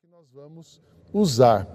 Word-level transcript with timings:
que 0.00 0.06
nós 0.06 0.28
vamos 0.32 0.80
usar. 1.12 1.66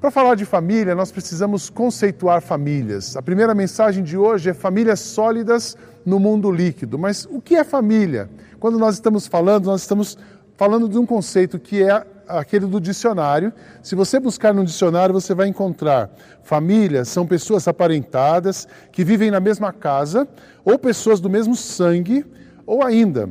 Para 0.00 0.10
falar 0.10 0.34
de 0.34 0.44
família, 0.44 0.92
nós 0.92 1.12
precisamos 1.12 1.70
conceituar 1.70 2.42
famílias. 2.42 3.16
A 3.16 3.22
primeira 3.22 3.54
mensagem 3.54 4.02
de 4.02 4.18
hoje 4.18 4.50
é 4.50 4.54
famílias 4.54 4.98
sólidas 4.98 5.76
no 6.04 6.18
mundo 6.18 6.50
líquido. 6.50 6.98
Mas 6.98 7.28
o 7.30 7.40
que 7.40 7.54
é 7.54 7.62
família? 7.62 8.28
Quando 8.58 8.76
nós 8.76 8.96
estamos 8.96 9.28
falando, 9.28 9.66
nós 9.66 9.82
estamos 9.82 10.18
falando 10.56 10.88
de 10.88 10.98
um 10.98 11.06
conceito 11.06 11.60
que 11.60 11.80
é 11.80 12.04
aquele 12.26 12.66
do 12.66 12.80
dicionário. 12.80 13.52
Se 13.84 13.94
você 13.94 14.18
buscar 14.18 14.52
no 14.52 14.64
dicionário, 14.64 15.12
você 15.12 15.32
vai 15.32 15.46
encontrar 15.46 16.10
famílias 16.42 17.06
são 17.06 17.24
pessoas 17.24 17.68
aparentadas 17.68 18.66
que 18.90 19.04
vivem 19.04 19.30
na 19.30 19.38
mesma 19.38 19.72
casa, 19.72 20.26
ou 20.64 20.76
pessoas 20.76 21.20
do 21.20 21.30
mesmo 21.30 21.54
sangue, 21.54 22.26
ou 22.66 22.82
ainda 22.82 23.30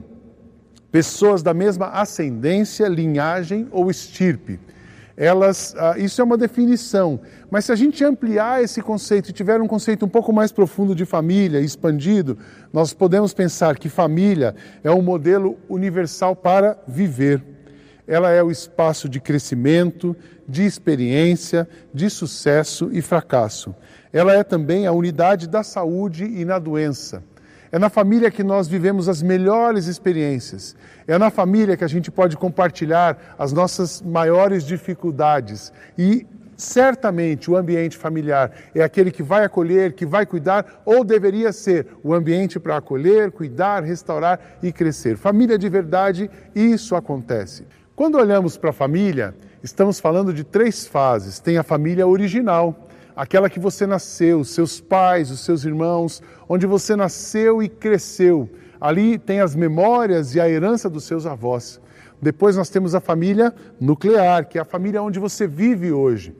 pessoas 0.92 1.44
da 1.44 1.54
mesma 1.54 1.88
ascendência, 1.88 2.88
linhagem 2.88 3.68
ou 3.72 3.90
estirpe. 3.90 4.60
Elas, 5.16 5.74
ah, 5.80 5.96
isso 5.98 6.22
é 6.22 6.24
uma 6.24 6.38
definição, 6.38 7.20
mas 7.50 7.66
se 7.66 7.72
a 7.72 7.76
gente 7.76 8.04
ampliar 8.04 8.64
esse 8.64 8.84
conceito 8.84 9.32
e 9.32 9.34
tiver 9.34 9.60
um 9.60 9.68
conceito 9.68 10.06
um 10.06 10.10
pouco 10.10 10.32
mais 10.32 10.52
profundo 10.52 10.94
de 10.94 11.06
família, 11.06 11.60
expandido, 11.60 12.38
nós 12.72 12.94
podemos 12.94 13.34
pensar 13.34 13.80
que 13.80 13.90
família 13.90 14.56
é 14.84 14.92
um 14.92 15.02
modelo 15.02 15.58
universal 15.68 16.36
para 16.36 16.78
viver. 16.88 17.44
Ela 18.08 18.30
é 18.30 18.44
o 18.44 18.52
espaço 18.52 19.10
de 19.10 19.20
crescimento, 19.20 20.16
de 20.48 20.64
experiência, 20.64 21.68
de 21.92 22.12
sucesso 22.12 22.90
e 22.94 23.02
fracasso. 23.02 23.76
Ela 24.14 24.34
é 24.34 24.44
também 24.44 24.86
a 24.86 24.92
unidade 24.92 25.48
da 25.48 25.64
saúde 25.64 26.26
e 26.26 26.46
na 26.46 26.60
doença. 26.60 27.24
É 27.72 27.78
na 27.78 27.90
família 27.90 28.32
que 28.32 28.44
nós 28.44 28.68
vivemos 28.68 29.10
as 29.10 29.22
melhores 29.22 29.88
experiências. 29.88 30.76
É 31.08 31.18
na 31.18 31.30
família 31.30 31.76
que 31.76 31.84
a 31.84 31.88
gente 31.88 32.10
pode 32.10 32.38
compartilhar 32.38 33.36
as 33.38 33.52
nossas 33.52 34.02
maiores 34.02 34.64
dificuldades. 34.64 35.74
E 35.98 36.26
certamente 36.56 37.52
o 37.52 37.56
ambiente 37.56 37.96
familiar 37.96 38.52
é 38.74 38.82
aquele 38.82 39.12
que 39.12 39.22
vai 39.22 39.46
acolher, 39.46 39.94
que 39.94 40.06
vai 40.06 40.26
cuidar, 40.26 40.82
ou 40.84 41.04
deveria 41.04 41.52
ser 41.52 41.88
o 42.04 42.14
ambiente 42.14 42.60
para 42.60 42.78
acolher, 42.78 43.32
cuidar, 43.32 43.84
restaurar 43.84 44.40
e 44.64 44.72
crescer. 44.72 45.18
Família 45.18 45.58
de 45.58 45.70
verdade, 45.70 46.30
isso 46.56 46.96
acontece. 46.96 47.66
Quando 47.96 48.18
olhamos 48.18 48.58
para 48.58 48.72
a 48.72 48.74
família, 48.74 49.36
estamos 49.64 50.00
falando 50.00 50.34
de 50.34 50.44
três 50.44 50.86
fases. 50.86 51.40
Tem 51.40 51.58
a 51.58 51.64
família 51.64 52.08
original, 52.08 52.87
aquela 53.18 53.50
que 53.50 53.60
você 53.60 53.88
nasceu, 53.88 54.44
seus 54.44 54.80
pais, 54.80 55.32
os 55.32 55.40
seus 55.40 55.66
irmãos, 55.66 56.22
onde 56.48 56.68
você 56.68 56.96
nasceu 56.96 57.64
e 57.64 57.68
cresceu. 57.68 58.48
Ali 58.80 59.18
tem 59.18 59.42
as 59.42 59.56
memórias 59.56 60.36
e 60.36 60.40
a 60.40 60.48
herança 60.48 60.88
dos 60.88 61.04
seus 61.04 61.26
avós. 61.26 61.82
Depois 62.22 62.56
nós 62.56 62.70
temos 62.70 62.94
a 62.94 63.00
família 63.00 63.52
nuclear, 63.82 64.48
que 64.48 64.60
é 64.60 64.62
a 64.62 64.66
família 64.66 65.02
onde 65.02 65.18
você 65.18 65.48
vive 65.48 65.92
hoje. 65.92 66.36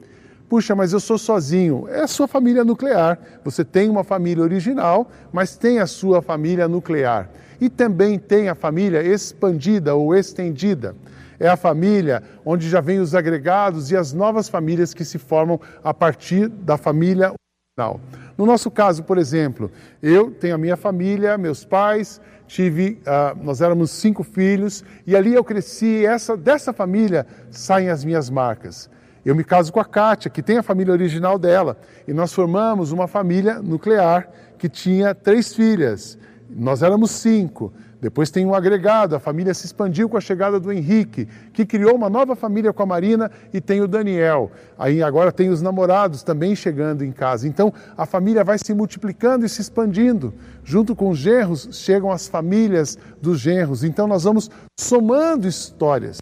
Puxa, 0.48 0.74
mas 0.74 0.92
eu 0.92 1.00
sou 1.00 1.18
sozinho. 1.18 1.86
É 1.88 2.02
a 2.02 2.06
sua 2.06 2.28
família 2.28 2.64
nuclear. 2.64 3.18
Você 3.44 3.64
tem 3.64 3.90
uma 3.90 4.04
família 4.04 4.42
original, 4.42 5.10
mas 5.32 5.56
tem 5.56 5.80
a 5.80 5.86
sua 5.86 6.22
família 6.22 6.68
nuclear. 6.68 7.28
E 7.60 7.68
também 7.68 8.20
tem 8.20 8.48
a 8.48 8.54
família 8.54 9.02
expandida 9.02 9.96
ou 9.96 10.14
estendida 10.14 10.94
é 11.40 11.48
a 11.48 11.56
família 11.56 12.22
onde 12.44 12.68
já 12.68 12.80
vem 12.80 12.98
os 12.98 13.14
agregados 13.14 13.90
e 13.90 13.96
as 13.96 14.12
novas 14.12 14.48
famílias 14.48 14.92
que 14.92 15.04
se 15.04 15.18
formam 15.18 15.60
a 15.82 15.94
partir 15.94 16.48
da 16.48 16.76
família 16.76 17.32
original. 17.32 18.00
No 18.36 18.46
nosso 18.46 18.70
caso, 18.70 19.02
por 19.02 19.18
exemplo, 19.18 19.70
eu 20.02 20.30
tenho 20.30 20.54
a 20.54 20.58
minha 20.58 20.76
família, 20.76 21.36
meus 21.38 21.64
pais, 21.64 22.20
tive, 22.46 23.00
uh, 23.02 23.36
nós 23.42 23.60
éramos 23.60 23.90
cinco 23.90 24.22
filhos 24.22 24.84
e 25.06 25.16
ali 25.16 25.34
eu 25.34 25.44
cresci. 25.44 26.04
Essa 26.04 26.36
dessa 26.36 26.72
família 26.72 27.26
saem 27.50 27.88
as 27.88 28.04
minhas 28.04 28.30
marcas. 28.30 28.90
Eu 29.24 29.34
me 29.34 29.44
caso 29.44 29.72
com 29.72 29.80
a 29.80 29.84
Kátia, 29.84 30.30
que 30.30 30.42
tem 30.42 30.58
a 30.58 30.62
família 30.62 30.92
original 30.92 31.38
dela, 31.38 31.76
e 32.06 32.14
nós 32.14 32.32
formamos 32.32 32.92
uma 32.92 33.06
família 33.06 33.60
nuclear 33.60 34.28
que 34.56 34.68
tinha 34.68 35.14
três 35.14 35.54
filhas. 35.54 36.16
Nós 36.48 36.82
éramos 36.82 37.10
cinco. 37.10 37.72
Depois 38.00 38.30
tem 38.30 38.46
um 38.46 38.54
agregado, 38.54 39.16
a 39.16 39.18
família 39.18 39.52
se 39.52 39.66
expandiu 39.66 40.08
com 40.08 40.16
a 40.16 40.20
chegada 40.20 40.60
do 40.60 40.72
Henrique, 40.72 41.26
que 41.52 41.66
criou 41.66 41.94
uma 41.96 42.08
nova 42.08 42.36
família 42.36 42.72
com 42.72 42.82
a 42.82 42.86
Marina, 42.86 43.30
e 43.52 43.60
tem 43.60 43.80
o 43.80 43.88
Daniel. 43.88 44.52
Aí 44.78 45.02
agora 45.02 45.32
tem 45.32 45.48
os 45.48 45.60
namorados 45.60 46.22
também 46.22 46.54
chegando 46.54 47.04
em 47.04 47.10
casa. 47.10 47.48
Então 47.48 47.72
a 47.96 48.06
família 48.06 48.44
vai 48.44 48.58
se 48.58 48.72
multiplicando 48.72 49.44
e 49.44 49.48
se 49.48 49.60
expandindo. 49.60 50.32
Junto 50.62 50.94
com 50.94 51.10
os 51.10 51.18
genros 51.18 51.68
chegam 51.72 52.12
as 52.12 52.28
famílias 52.28 52.96
dos 53.20 53.40
genros. 53.40 53.82
Então 53.82 54.06
nós 54.06 54.22
vamos 54.22 54.48
somando 54.78 55.48
histórias 55.48 56.18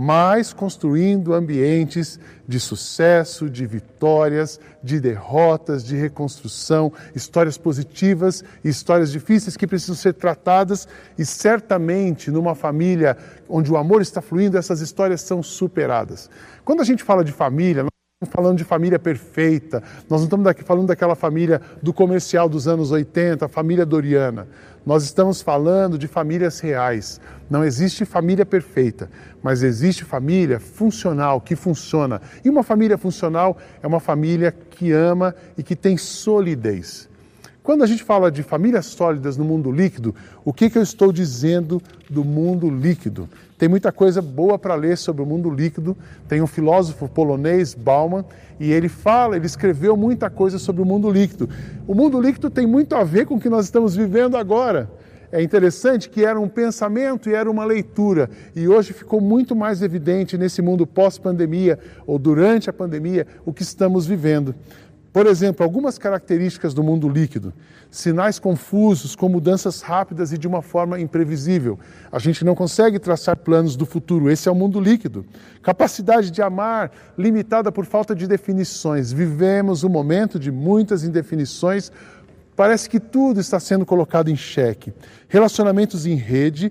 mas 0.00 0.52
construindo 0.52 1.34
ambientes 1.34 2.20
de 2.46 2.60
sucesso, 2.60 3.50
de 3.50 3.66
vitórias, 3.66 4.60
de 4.80 5.00
derrotas, 5.00 5.82
de 5.82 5.96
reconstrução, 5.96 6.92
histórias 7.16 7.58
positivas 7.58 8.44
e 8.62 8.68
histórias 8.68 9.10
difíceis 9.10 9.56
que 9.56 9.66
precisam 9.66 9.96
ser 9.96 10.14
tratadas 10.14 10.86
e 11.18 11.26
certamente 11.26 12.30
numa 12.30 12.54
família 12.54 13.16
onde 13.48 13.72
o 13.72 13.76
amor 13.76 14.00
está 14.00 14.22
fluindo, 14.22 14.56
essas 14.56 14.80
histórias 14.80 15.20
são 15.20 15.42
superadas. 15.42 16.30
Quando 16.64 16.80
a 16.80 16.84
gente 16.84 17.02
fala 17.02 17.24
de 17.24 17.32
família, 17.32 17.84
falando 18.26 18.58
de 18.58 18.64
família 18.64 18.98
perfeita, 18.98 19.80
nós 20.10 20.20
não 20.20 20.24
estamos 20.24 20.44
daqui 20.44 20.64
falando 20.64 20.88
daquela 20.88 21.14
família 21.14 21.60
do 21.80 21.92
comercial 21.92 22.48
dos 22.48 22.66
anos 22.66 22.90
80, 22.90 23.46
a 23.46 23.48
família 23.48 23.86
Doriana. 23.86 24.48
Nós 24.84 25.04
estamos 25.04 25.40
falando 25.40 25.96
de 25.96 26.08
famílias 26.08 26.58
reais. 26.58 27.20
Não 27.48 27.64
existe 27.64 28.04
família 28.04 28.44
perfeita, 28.44 29.08
mas 29.40 29.62
existe 29.62 30.04
família 30.04 30.58
funcional, 30.58 31.40
que 31.40 31.54
funciona. 31.54 32.20
E 32.44 32.50
uma 32.50 32.64
família 32.64 32.98
funcional 32.98 33.56
é 33.80 33.86
uma 33.86 34.00
família 34.00 34.50
que 34.50 34.90
ama 34.90 35.32
e 35.56 35.62
que 35.62 35.76
tem 35.76 35.96
solidez. 35.96 37.08
Quando 37.68 37.84
a 37.84 37.86
gente 37.86 38.02
fala 38.02 38.32
de 38.32 38.42
famílias 38.42 38.86
sólidas 38.86 39.36
no 39.36 39.44
mundo 39.44 39.70
líquido, 39.70 40.14
o 40.42 40.54
que, 40.54 40.70
que 40.70 40.78
eu 40.78 40.82
estou 40.82 41.12
dizendo 41.12 41.82
do 42.08 42.24
mundo 42.24 42.70
líquido? 42.70 43.28
Tem 43.58 43.68
muita 43.68 43.92
coisa 43.92 44.22
boa 44.22 44.58
para 44.58 44.74
ler 44.74 44.96
sobre 44.96 45.20
o 45.20 45.26
mundo 45.26 45.50
líquido. 45.50 45.94
Tem 46.26 46.40
um 46.40 46.46
filósofo 46.46 47.06
polonês, 47.10 47.74
Bauman, 47.74 48.24
e 48.58 48.72
ele 48.72 48.88
fala, 48.88 49.36
ele 49.36 49.44
escreveu 49.44 49.98
muita 49.98 50.30
coisa 50.30 50.58
sobre 50.58 50.80
o 50.80 50.86
mundo 50.86 51.10
líquido. 51.10 51.46
O 51.86 51.94
mundo 51.94 52.18
líquido 52.18 52.48
tem 52.48 52.66
muito 52.66 52.96
a 52.96 53.04
ver 53.04 53.26
com 53.26 53.34
o 53.34 53.38
que 53.38 53.50
nós 53.50 53.66
estamos 53.66 53.94
vivendo 53.94 54.38
agora. 54.38 54.90
É 55.30 55.42
interessante 55.42 56.08
que 56.08 56.24
era 56.24 56.40
um 56.40 56.48
pensamento 56.48 57.28
e 57.28 57.34
era 57.34 57.50
uma 57.50 57.66
leitura, 57.66 58.30
e 58.56 58.66
hoje 58.66 58.94
ficou 58.94 59.20
muito 59.20 59.54
mais 59.54 59.82
evidente 59.82 60.38
nesse 60.38 60.62
mundo 60.62 60.86
pós-pandemia 60.86 61.78
ou 62.06 62.18
durante 62.18 62.70
a 62.70 62.72
pandemia 62.72 63.26
o 63.44 63.52
que 63.52 63.62
estamos 63.62 64.06
vivendo. 64.06 64.54
Por 65.12 65.26
exemplo, 65.26 65.64
algumas 65.64 65.96
características 65.96 66.74
do 66.74 66.82
mundo 66.82 67.08
líquido, 67.08 67.52
sinais 67.90 68.38
confusos 68.38 69.16
com 69.16 69.28
mudanças 69.28 69.80
rápidas 69.80 70.32
e 70.32 70.38
de 70.38 70.46
uma 70.46 70.60
forma 70.60 71.00
imprevisível. 71.00 71.78
A 72.12 72.18
gente 72.18 72.44
não 72.44 72.54
consegue 72.54 72.98
traçar 72.98 73.36
planos 73.36 73.74
do 73.74 73.86
futuro, 73.86 74.30
esse 74.30 74.48
é 74.48 74.52
o 74.52 74.54
mundo 74.54 74.78
líquido. 74.78 75.24
Capacidade 75.62 76.30
de 76.30 76.42
amar 76.42 76.92
limitada 77.16 77.72
por 77.72 77.86
falta 77.86 78.14
de 78.14 78.26
definições. 78.26 79.10
Vivemos 79.10 79.82
um 79.82 79.88
momento 79.88 80.38
de 80.38 80.52
muitas 80.52 81.02
indefinições. 81.04 81.90
Parece 82.54 82.90
que 82.90 83.00
tudo 83.00 83.40
está 83.40 83.58
sendo 83.58 83.86
colocado 83.86 84.28
em 84.28 84.36
xeque. 84.36 84.92
Relacionamentos 85.26 86.04
em 86.04 86.16
rede, 86.16 86.70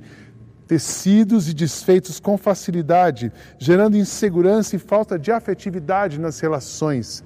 tecidos 0.68 1.50
e 1.50 1.54
desfeitos 1.56 2.19
com 2.19 2.38
facilidade, 2.38 3.31
gerando 3.58 3.98
insegurança 3.98 4.75
e 4.75 4.80
falta 4.80 5.18
de 5.18 5.31
afetividade 5.31 6.19
nas 6.19 6.40
relações. 6.40 7.24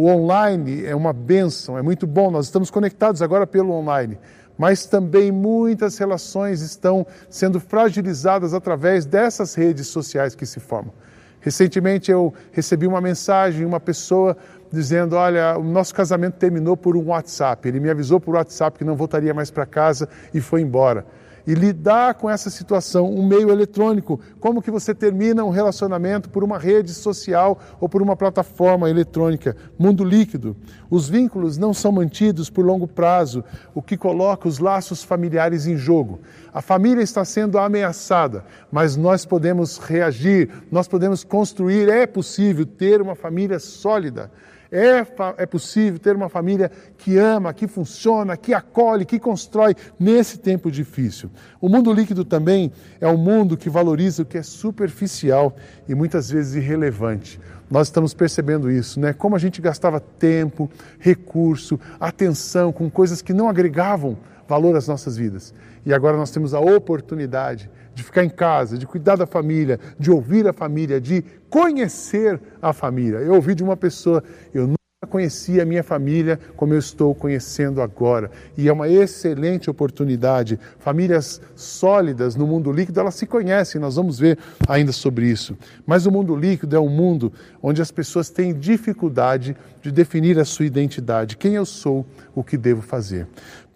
O 0.00 0.06
online 0.06 0.86
é 0.86 0.94
uma 0.94 1.12
benção, 1.12 1.76
é 1.76 1.82
muito 1.82 2.06
bom, 2.06 2.30
nós 2.30 2.44
estamos 2.44 2.70
conectados 2.70 3.20
agora 3.20 3.44
pelo 3.48 3.72
online, 3.72 4.16
mas 4.56 4.86
também 4.86 5.32
muitas 5.32 5.98
relações 5.98 6.60
estão 6.60 7.04
sendo 7.28 7.58
fragilizadas 7.58 8.54
através 8.54 9.04
dessas 9.04 9.56
redes 9.56 9.88
sociais 9.88 10.36
que 10.36 10.46
se 10.46 10.60
formam. 10.60 10.94
Recentemente 11.40 12.12
eu 12.12 12.32
recebi 12.52 12.86
uma 12.86 13.00
mensagem, 13.00 13.66
uma 13.66 13.80
pessoa 13.80 14.36
dizendo: 14.70 15.16
Olha, 15.16 15.58
o 15.58 15.64
nosso 15.64 15.92
casamento 15.92 16.34
terminou 16.34 16.76
por 16.76 16.96
um 16.96 17.06
WhatsApp. 17.08 17.66
Ele 17.66 17.80
me 17.80 17.90
avisou 17.90 18.20
por 18.20 18.36
WhatsApp 18.36 18.78
que 18.78 18.84
não 18.84 18.94
voltaria 18.94 19.34
mais 19.34 19.50
para 19.50 19.66
casa 19.66 20.08
e 20.32 20.40
foi 20.40 20.60
embora 20.60 21.04
e 21.48 21.54
lidar 21.54 22.12
com 22.12 22.28
essa 22.28 22.50
situação, 22.50 23.10
um 23.10 23.26
meio 23.26 23.48
eletrônico, 23.48 24.20
como 24.38 24.60
que 24.60 24.70
você 24.70 24.94
termina 24.94 25.42
um 25.42 25.48
relacionamento 25.48 26.28
por 26.28 26.44
uma 26.44 26.58
rede 26.58 26.92
social 26.92 27.58
ou 27.80 27.88
por 27.88 28.02
uma 28.02 28.14
plataforma 28.14 28.90
eletrônica, 28.90 29.56
mundo 29.78 30.04
líquido. 30.04 30.54
Os 30.90 31.08
vínculos 31.08 31.56
não 31.56 31.72
são 31.72 31.90
mantidos 31.90 32.50
por 32.50 32.66
longo 32.66 32.86
prazo, 32.86 33.42
o 33.74 33.80
que 33.80 33.96
coloca 33.96 34.46
os 34.46 34.58
laços 34.58 35.02
familiares 35.02 35.66
em 35.66 35.74
jogo. 35.74 36.20
A 36.52 36.60
família 36.60 37.02
está 37.02 37.24
sendo 37.24 37.58
ameaçada, 37.58 38.44
mas 38.70 38.94
nós 38.94 39.24
podemos 39.24 39.78
reagir, 39.78 40.50
nós 40.70 40.86
podemos 40.86 41.24
construir, 41.24 41.88
é 41.88 42.06
possível 42.06 42.66
ter 42.66 43.00
uma 43.00 43.14
família 43.14 43.58
sólida. 43.58 44.30
É, 44.70 45.06
é 45.38 45.46
possível 45.46 45.98
ter 45.98 46.14
uma 46.14 46.28
família 46.28 46.70
que 46.98 47.16
ama, 47.16 47.54
que 47.54 47.66
funciona, 47.66 48.36
que 48.36 48.52
acolhe, 48.52 49.06
que 49.06 49.18
constrói 49.18 49.74
nesse 49.98 50.38
tempo 50.38 50.70
difícil. 50.70 51.30
O 51.60 51.68
mundo 51.68 51.92
líquido 51.92 52.24
também 52.24 52.70
é 53.00 53.08
um 53.08 53.16
mundo 53.16 53.56
que 53.56 53.70
valoriza 53.70 54.22
o 54.22 54.26
que 54.26 54.36
é 54.36 54.42
superficial 54.42 55.56
e 55.88 55.94
muitas 55.94 56.30
vezes 56.30 56.54
irrelevante. 56.54 57.40
Nós 57.70 57.88
estamos 57.88 58.12
percebendo 58.12 58.70
isso, 58.70 59.00
né? 59.00 59.12
Como 59.12 59.36
a 59.36 59.38
gente 59.38 59.60
gastava 59.60 60.00
tempo, 60.00 60.70
recurso, 60.98 61.78
atenção 61.98 62.72
com 62.72 62.90
coisas 62.90 63.22
que 63.22 63.32
não 63.32 63.48
agregavam 63.48 64.18
valor 64.46 64.76
às 64.76 64.88
nossas 64.88 65.16
vidas. 65.16 65.54
E 65.84 65.92
agora 65.92 66.16
nós 66.16 66.30
temos 66.30 66.54
a 66.54 66.60
oportunidade 66.60 67.70
de 67.98 68.04
ficar 68.04 68.22
em 68.22 68.30
casa, 68.30 68.78
de 68.78 68.86
cuidar 68.86 69.16
da 69.16 69.26
família, 69.26 69.80
de 69.98 70.08
ouvir 70.08 70.46
a 70.46 70.52
família, 70.52 71.00
de 71.00 71.24
conhecer 71.50 72.40
a 72.62 72.72
família. 72.72 73.18
Eu 73.18 73.34
ouvi 73.34 73.56
de 73.56 73.64
uma 73.64 73.76
pessoa, 73.76 74.22
eu 74.54 74.68
nunca 74.68 74.78
conhecia 75.10 75.64
a 75.64 75.66
minha 75.66 75.82
família 75.82 76.38
como 76.56 76.72
eu 76.72 76.78
estou 76.78 77.12
conhecendo 77.12 77.82
agora. 77.82 78.30
E 78.56 78.68
é 78.68 78.72
uma 78.72 78.88
excelente 78.88 79.68
oportunidade. 79.68 80.60
Famílias 80.78 81.40
sólidas 81.56 82.36
no 82.36 82.46
mundo 82.46 82.70
líquido, 82.70 83.00
elas 83.00 83.16
se 83.16 83.26
conhecem, 83.26 83.80
nós 83.80 83.96
vamos 83.96 84.16
ver 84.16 84.38
ainda 84.68 84.92
sobre 84.92 85.26
isso. 85.26 85.58
Mas 85.84 86.06
o 86.06 86.12
mundo 86.12 86.36
líquido 86.36 86.76
é 86.76 86.80
um 86.80 86.88
mundo 86.88 87.32
onde 87.60 87.82
as 87.82 87.90
pessoas 87.90 88.30
têm 88.30 88.54
dificuldade 88.54 89.56
de 89.82 89.90
definir 89.90 90.38
a 90.38 90.44
sua 90.44 90.66
identidade, 90.66 91.36
quem 91.36 91.54
eu 91.54 91.66
sou, 91.66 92.06
o 92.32 92.44
que 92.44 92.56
devo 92.56 92.80
fazer. 92.80 93.26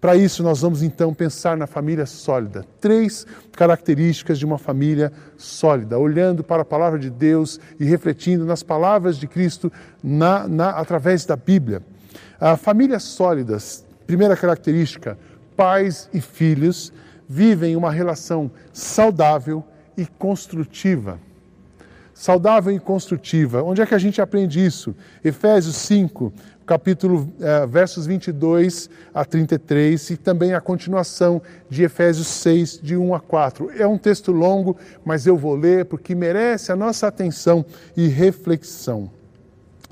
Para 0.03 0.17
isso, 0.17 0.43
nós 0.43 0.59
vamos 0.59 0.83
então 0.83 1.13
pensar 1.13 1.55
na 1.55 1.65
família 1.65 2.05
sólida. 2.05 2.65
Três 2.81 3.25
características 3.53 4.37
de 4.37 4.45
uma 4.45 4.57
família 4.57 5.13
sólida, 5.37 5.97
olhando 5.97 6.43
para 6.43 6.63
a 6.63 6.65
palavra 6.65 6.99
de 6.99 7.09
Deus 7.09 7.57
e 7.79 7.85
refletindo 7.85 8.43
nas 8.45 8.61
palavras 8.61 9.15
de 9.15 9.27
Cristo 9.27 9.71
na, 10.03 10.45
na, 10.45 10.71
através 10.71 11.25
da 11.25 11.37
Bíblia. 11.37 11.81
Famílias 12.57 13.03
sólidas, 13.03 13.85
primeira 14.05 14.35
característica, 14.35 15.17
pais 15.55 16.09
e 16.13 16.19
filhos 16.19 16.91
vivem 17.25 17.77
uma 17.77 17.89
relação 17.89 18.51
saudável 18.73 19.63
e 19.95 20.05
construtiva. 20.05 21.17
Saudável 22.13 22.75
e 22.75 22.79
construtiva. 22.79 23.63
Onde 23.63 23.81
é 23.81 23.85
que 23.85 23.95
a 23.95 23.99
gente 23.99 24.21
aprende 24.21 24.63
isso? 24.63 24.93
Efésios 25.23 25.77
5, 25.77 26.33
capítulo 26.65 27.31
eh, 27.39 27.65
versos 27.65 28.05
22 28.05 28.89
a 29.13 29.25
33 29.25 30.11
e 30.11 30.17
também 30.17 30.53
a 30.53 30.61
continuação 30.61 31.41
de 31.69 31.83
Efésios 31.83 32.27
6, 32.27 32.79
de 32.81 32.95
1 32.95 33.13
a 33.13 33.19
4. 33.19 33.71
É 33.77 33.85
um 33.85 33.97
texto 33.97 34.31
longo, 34.31 34.77
mas 35.03 35.27
eu 35.27 35.37
vou 35.37 35.55
ler 35.55 35.85
porque 35.85 36.15
merece 36.15 36.71
a 36.71 36.75
nossa 36.75 37.07
atenção 37.07 37.65
e 37.95 38.07
reflexão. 38.07 39.11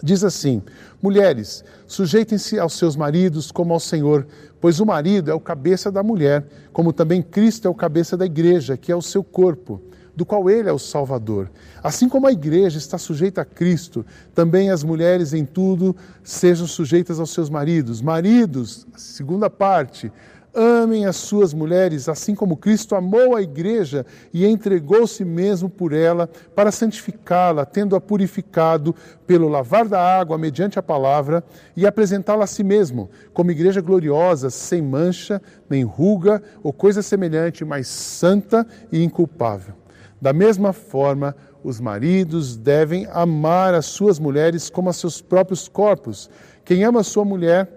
Diz 0.01 0.23
assim: 0.23 0.63
Mulheres, 1.01 1.63
sujeitem-se 1.85 2.57
aos 2.57 2.73
seus 2.73 2.95
maridos 2.95 3.51
como 3.51 3.73
ao 3.73 3.79
Senhor, 3.79 4.25
pois 4.59 4.79
o 4.79 4.85
marido 4.85 5.29
é 5.29 5.33
o 5.33 5.39
cabeça 5.39 5.91
da 5.91 6.01
mulher, 6.01 6.45
como 6.71 6.93
também 6.93 7.21
Cristo 7.21 7.67
é 7.67 7.71
o 7.71 7.75
cabeça 7.75 8.15
da 8.15 8.25
igreja, 8.25 8.77
que 8.77 8.91
é 8.91 8.95
o 8.95 9.01
seu 9.01 9.23
corpo 9.23 9.81
do 10.15 10.25
qual 10.25 10.49
ele 10.49 10.69
é 10.69 10.73
o 10.73 10.79
Salvador. 10.79 11.49
Assim 11.83 12.07
como 12.07 12.27
a 12.27 12.31
igreja 12.31 12.77
está 12.77 12.97
sujeita 12.97 13.41
a 13.41 13.45
Cristo, 13.45 14.05
também 14.35 14.69
as 14.69 14.83
mulheres 14.83 15.33
em 15.33 15.45
tudo 15.45 15.95
sejam 16.23 16.67
sujeitas 16.67 17.19
aos 17.19 17.31
seus 17.31 17.49
maridos. 17.49 18.01
Maridos, 18.01 18.85
segunda 18.95 19.49
parte, 19.49 20.11
amem 20.53 21.05
as 21.05 21.15
suas 21.15 21.53
mulheres, 21.53 22.09
assim 22.09 22.35
como 22.35 22.57
Cristo 22.57 22.95
amou 22.95 23.35
a 23.35 23.41
igreja 23.41 24.05
e 24.33 24.45
entregou-se 24.45 25.23
mesmo 25.23 25.69
por 25.69 25.93
ela 25.93 26.27
para 26.55 26.71
santificá-la, 26.71 27.65
tendo-a 27.65 28.01
purificado 28.01 28.93
pelo 29.25 29.47
lavar 29.47 29.87
da 29.87 29.99
água 29.99 30.37
mediante 30.37 30.77
a 30.77 30.83
palavra 30.83 31.43
e 31.75 31.87
apresentá-la 31.87 32.43
a 32.43 32.47
si 32.47 32.63
mesmo, 32.63 33.09
como 33.33 33.51
igreja 33.51 33.81
gloriosa, 33.81 34.49
sem 34.49 34.81
mancha, 34.81 35.41
nem 35.69 35.83
ruga 35.83 36.41
ou 36.61 36.73
coisa 36.73 37.01
semelhante, 37.01 37.63
mas 37.63 37.87
santa 37.87 38.67
e 38.91 39.01
inculpável. 39.01 39.75
Da 40.21 40.31
mesma 40.31 40.71
forma, 40.71 41.35
os 41.63 41.79
maridos 41.79 42.55
devem 42.55 43.07
amar 43.11 43.73
as 43.73 43.87
suas 43.87 44.19
mulheres 44.19 44.69
como 44.69 44.89
a 44.89 44.93
seus 44.93 45.19
próprios 45.19 45.67
corpos. 45.67 46.29
Quem 46.63 46.83
ama 46.83 47.01
sua 47.01 47.25
mulher, 47.25 47.67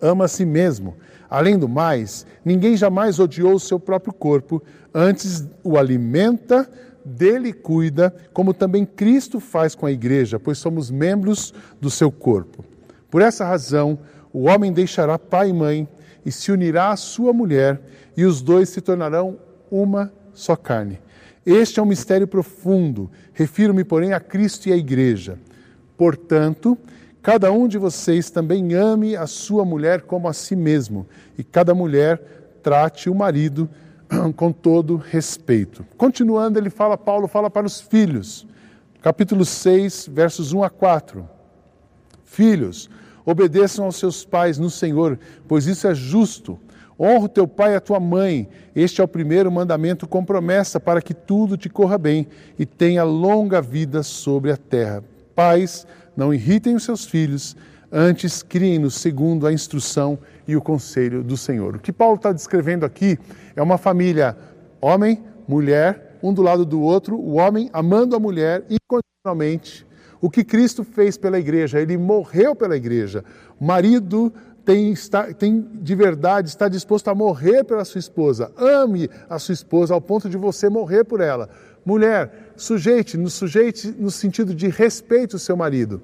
ama 0.00 0.24
a 0.24 0.28
si 0.28 0.46
mesmo. 0.46 0.96
Além 1.28 1.58
do 1.58 1.68
mais, 1.68 2.26
ninguém 2.44 2.76
jamais 2.76 3.18
odiou 3.18 3.54
o 3.54 3.60
seu 3.60 3.78
próprio 3.78 4.12
corpo, 4.12 4.62
antes 4.94 5.46
o 5.62 5.76
alimenta, 5.76 6.68
dele 7.04 7.52
cuida, 7.52 8.14
como 8.32 8.54
também 8.54 8.84
Cristo 8.86 9.40
faz 9.40 9.74
com 9.74 9.86
a 9.86 9.92
igreja, 9.92 10.38
pois 10.38 10.58
somos 10.58 10.90
membros 10.90 11.52
do 11.80 11.90
seu 11.90 12.10
corpo. 12.12 12.64
Por 13.10 13.20
essa 13.20 13.44
razão, 13.44 13.98
o 14.32 14.44
homem 14.44 14.72
deixará 14.72 15.18
pai 15.18 15.50
e 15.50 15.52
mãe 15.52 15.88
e 16.24 16.30
se 16.30 16.52
unirá 16.52 16.90
à 16.90 16.96
sua 16.96 17.32
mulher, 17.32 17.80
e 18.16 18.24
os 18.24 18.40
dois 18.40 18.68
se 18.68 18.80
tornarão 18.80 19.38
uma 19.70 20.12
só 20.32 20.54
carne. 20.54 21.00
Este 21.44 21.80
é 21.80 21.82
um 21.82 21.86
mistério 21.86 22.26
profundo. 22.26 23.10
Refiro-me, 23.32 23.84
porém, 23.84 24.12
a 24.12 24.20
Cristo 24.20 24.68
e 24.68 24.72
à 24.72 24.76
Igreja. 24.76 25.38
Portanto, 25.96 26.78
cada 27.22 27.50
um 27.50 27.66
de 27.66 27.78
vocês 27.78 28.30
também 28.30 28.74
ame 28.74 29.16
a 29.16 29.26
sua 29.26 29.64
mulher 29.64 30.02
como 30.02 30.28
a 30.28 30.32
si 30.32 30.56
mesmo, 30.56 31.06
e 31.36 31.44
cada 31.44 31.74
mulher 31.74 32.20
trate 32.62 33.10
o 33.10 33.14
marido 33.14 33.68
com 34.36 34.52
todo 34.52 34.96
respeito. 34.96 35.84
Continuando, 35.96 36.58
ele 36.58 36.70
fala, 36.70 36.96
Paulo 36.96 37.26
fala 37.26 37.50
para 37.50 37.66
os 37.66 37.80
filhos, 37.80 38.46
capítulo 39.00 39.44
6, 39.44 40.08
versos 40.12 40.52
1 40.52 40.62
a 40.62 40.70
4. 40.70 41.28
Filhos, 42.24 42.88
obedeçam 43.24 43.84
aos 43.84 43.96
seus 43.96 44.24
pais 44.24 44.58
no 44.58 44.70
Senhor, 44.70 45.18
pois 45.46 45.66
isso 45.66 45.86
é 45.86 45.94
justo. 45.94 46.58
Honra 47.02 47.24
o 47.24 47.28
teu 47.28 47.48
pai 47.48 47.72
e 47.72 47.74
a 47.74 47.80
tua 47.80 47.98
mãe. 47.98 48.48
Este 48.76 49.00
é 49.00 49.04
o 49.04 49.08
primeiro 49.08 49.50
mandamento 49.50 50.06
com 50.06 50.24
promessa 50.24 50.78
para 50.78 51.02
que 51.02 51.12
tudo 51.12 51.56
te 51.56 51.68
corra 51.68 51.98
bem 51.98 52.28
e 52.56 52.64
tenha 52.64 53.02
longa 53.02 53.60
vida 53.60 54.04
sobre 54.04 54.52
a 54.52 54.56
terra. 54.56 55.02
Pais, 55.34 55.84
não 56.16 56.32
irritem 56.32 56.76
os 56.76 56.84
seus 56.84 57.04
filhos, 57.04 57.56
antes 57.90 58.40
criem-nos 58.40 58.94
segundo 58.94 59.48
a 59.48 59.52
instrução 59.52 60.16
e 60.46 60.54
o 60.54 60.62
conselho 60.62 61.24
do 61.24 61.36
Senhor. 61.36 61.74
O 61.74 61.80
que 61.80 61.92
Paulo 61.92 62.14
está 62.14 62.30
descrevendo 62.30 62.86
aqui 62.86 63.18
é 63.56 63.60
uma 63.62 63.78
família, 63.78 64.36
homem, 64.80 65.24
mulher, 65.48 66.18
um 66.22 66.32
do 66.32 66.40
lado 66.40 66.64
do 66.64 66.80
outro, 66.80 67.18
o 67.18 67.34
homem 67.34 67.68
amando 67.72 68.14
a 68.14 68.20
mulher 68.20 68.64
incondicionalmente. 68.70 69.84
O 70.20 70.30
que 70.30 70.44
Cristo 70.44 70.84
fez 70.84 71.18
pela 71.18 71.36
igreja, 71.36 71.80
ele 71.80 71.98
morreu 71.98 72.54
pela 72.54 72.76
igreja. 72.76 73.24
Marido 73.60 74.32
tem, 74.64 74.92
está, 74.92 75.32
tem 75.32 75.60
de 75.74 75.94
verdade, 75.94 76.48
está 76.48 76.68
disposto 76.68 77.08
a 77.08 77.14
morrer 77.14 77.64
pela 77.64 77.84
sua 77.84 77.98
esposa. 77.98 78.52
Ame 78.56 79.10
a 79.28 79.38
sua 79.38 79.52
esposa 79.52 79.94
ao 79.94 80.00
ponto 80.00 80.28
de 80.28 80.36
você 80.36 80.68
morrer 80.68 81.04
por 81.04 81.20
ela. 81.20 81.48
Mulher, 81.84 82.52
sujeite, 82.56 83.16
no 83.16 83.28
sujeite 83.28 83.92
no 83.98 84.10
sentido 84.10 84.54
de 84.54 84.68
respeite 84.68 85.34
o 85.34 85.38
seu 85.38 85.56
marido. 85.56 86.00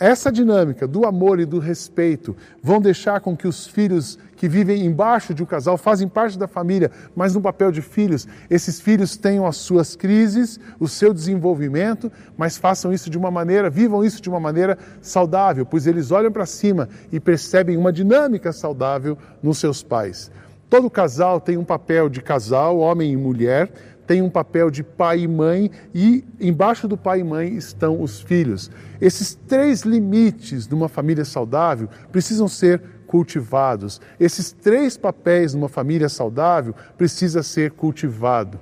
Essa 0.00 0.32
dinâmica 0.32 0.88
do 0.88 1.04
amor 1.04 1.38
e 1.40 1.44
do 1.44 1.58
respeito 1.58 2.34
vão 2.62 2.80
deixar 2.80 3.20
com 3.20 3.36
que 3.36 3.46
os 3.46 3.66
filhos 3.66 4.18
que 4.34 4.48
vivem 4.48 4.86
embaixo 4.86 5.34
de 5.34 5.42
um 5.42 5.46
casal 5.46 5.76
fazem 5.76 6.08
parte 6.08 6.38
da 6.38 6.48
família, 6.48 6.90
mas 7.14 7.34
no 7.34 7.40
papel 7.42 7.70
de 7.70 7.82
filhos, 7.82 8.26
esses 8.48 8.80
filhos 8.80 9.18
tenham 9.18 9.46
as 9.46 9.58
suas 9.58 9.94
crises, 9.94 10.58
o 10.78 10.88
seu 10.88 11.12
desenvolvimento, 11.12 12.10
mas 12.34 12.56
façam 12.56 12.94
isso 12.94 13.10
de 13.10 13.18
uma 13.18 13.30
maneira, 13.30 13.68
vivam 13.68 14.02
isso 14.02 14.22
de 14.22 14.30
uma 14.30 14.40
maneira 14.40 14.78
saudável, 15.02 15.66
pois 15.66 15.86
eles 15.86 16.10
olham 16.10 16.32
para 16.32 16.46
cima 16.46 16.88
e 17.12 17.20
percebem 17.20 17.76
uma 17.76 17.92
dinâmica 17.92 18.54
saudável 18.54 19.18
nos 19.42 19.58
seus 19.58 19.82
pais. 19.82 20.30
Todo 20.70 20.88
casal 20.88 21.40
tem 21.40 21.58
um 21.58 21.64
papel 21.64 22.08
de 22.08 22.22
casal, 22.22 22.78
homem 22.78 23.12
e 23.12 23.16
mulher, 23.16 23.70
tem 24.10 24.22
um 24.22 24.28
papel 24.28 24.72
de 24.72 24.82
pai 24.82 25.20
e 25.20 25.28
mãe 25.28 25.70
e 25.94 26.24
embaixo 26.40 26.88
do 26.88 26.96
pai 26.96 27.20
e 27.20 27.22
mãe 27.22 27.54
estão 27.54 28.02
os 28.02 28.20
filhos. 28.20 28.68
Esses 29.00 29.36
três 29.46 29.82
limites 29.82 30.66
de 30.66 30.74
uma 30.74 30.88
família 30.88 31.24
saudável 31.24 31.88
precisam 32.10 32.48
ser 32.48 32.82
cultivados. 33.06 34.00
Esses 34.18 34.50
três 34.50 34.96
papéis 34.96 35.54
numa 35.54 35.68
família 35.68 36.08
saudável 36.08 36.74
precisa 36.98 37.40
ser 37.40 37.70
cultivado. 37.70 38.58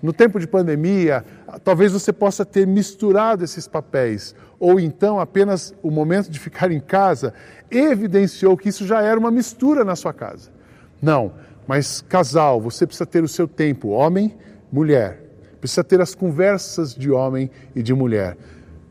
No 0.00 0.12
tempo 0.12 0.38
de 0.38 0.46
pandemia, 0.46 1.24
talvez 1.64 1.90
você 1.90 2.12
possa 2.12 2.44
ter 2.44 2.64
misturado 2.64 3.42
esses 3.42 3.66
papéis, 3.66 4.36
ou 4.60 4.78
então 4.78 5.18
apenas 5.18 5.74
o 5.82 5.90
momento 5.90 6.30
de 6.30 6.38
ficar 6.38 6.70
em 6.70 6.78
casa 6.78 7.34
evidenciou 7.68 8.56
que 8.56 8.68
isso 8.68 8.86
já 8.86 9.02
era 9.02 9.18
uma 9.18 9.32
mistura 9.32 9.84
na 9.84 9.96
sua 9.96 10.12
casa. 10.12 10.48
Não, 11.02 11.32
mas 11.66 12.02
casal, 12.02 12.60
você 12.60 12.86
precisa 12.86 13.04
ter 13.04 13.24
o 13.24 13.28
seu 13.28 13.48
tempo, 13.48 13.88
homem 13.88 14.32
mulher. 14.72 15.20
Precisa 15.60 15.84
ter 15.84 16.00
as 16.00 16.14
conversas 16.14 16.94
de 16.94 17.10
homem 17.10 17.50
e 17.76 17.82
de 17.82 17.94
mulher. 17.94 18.36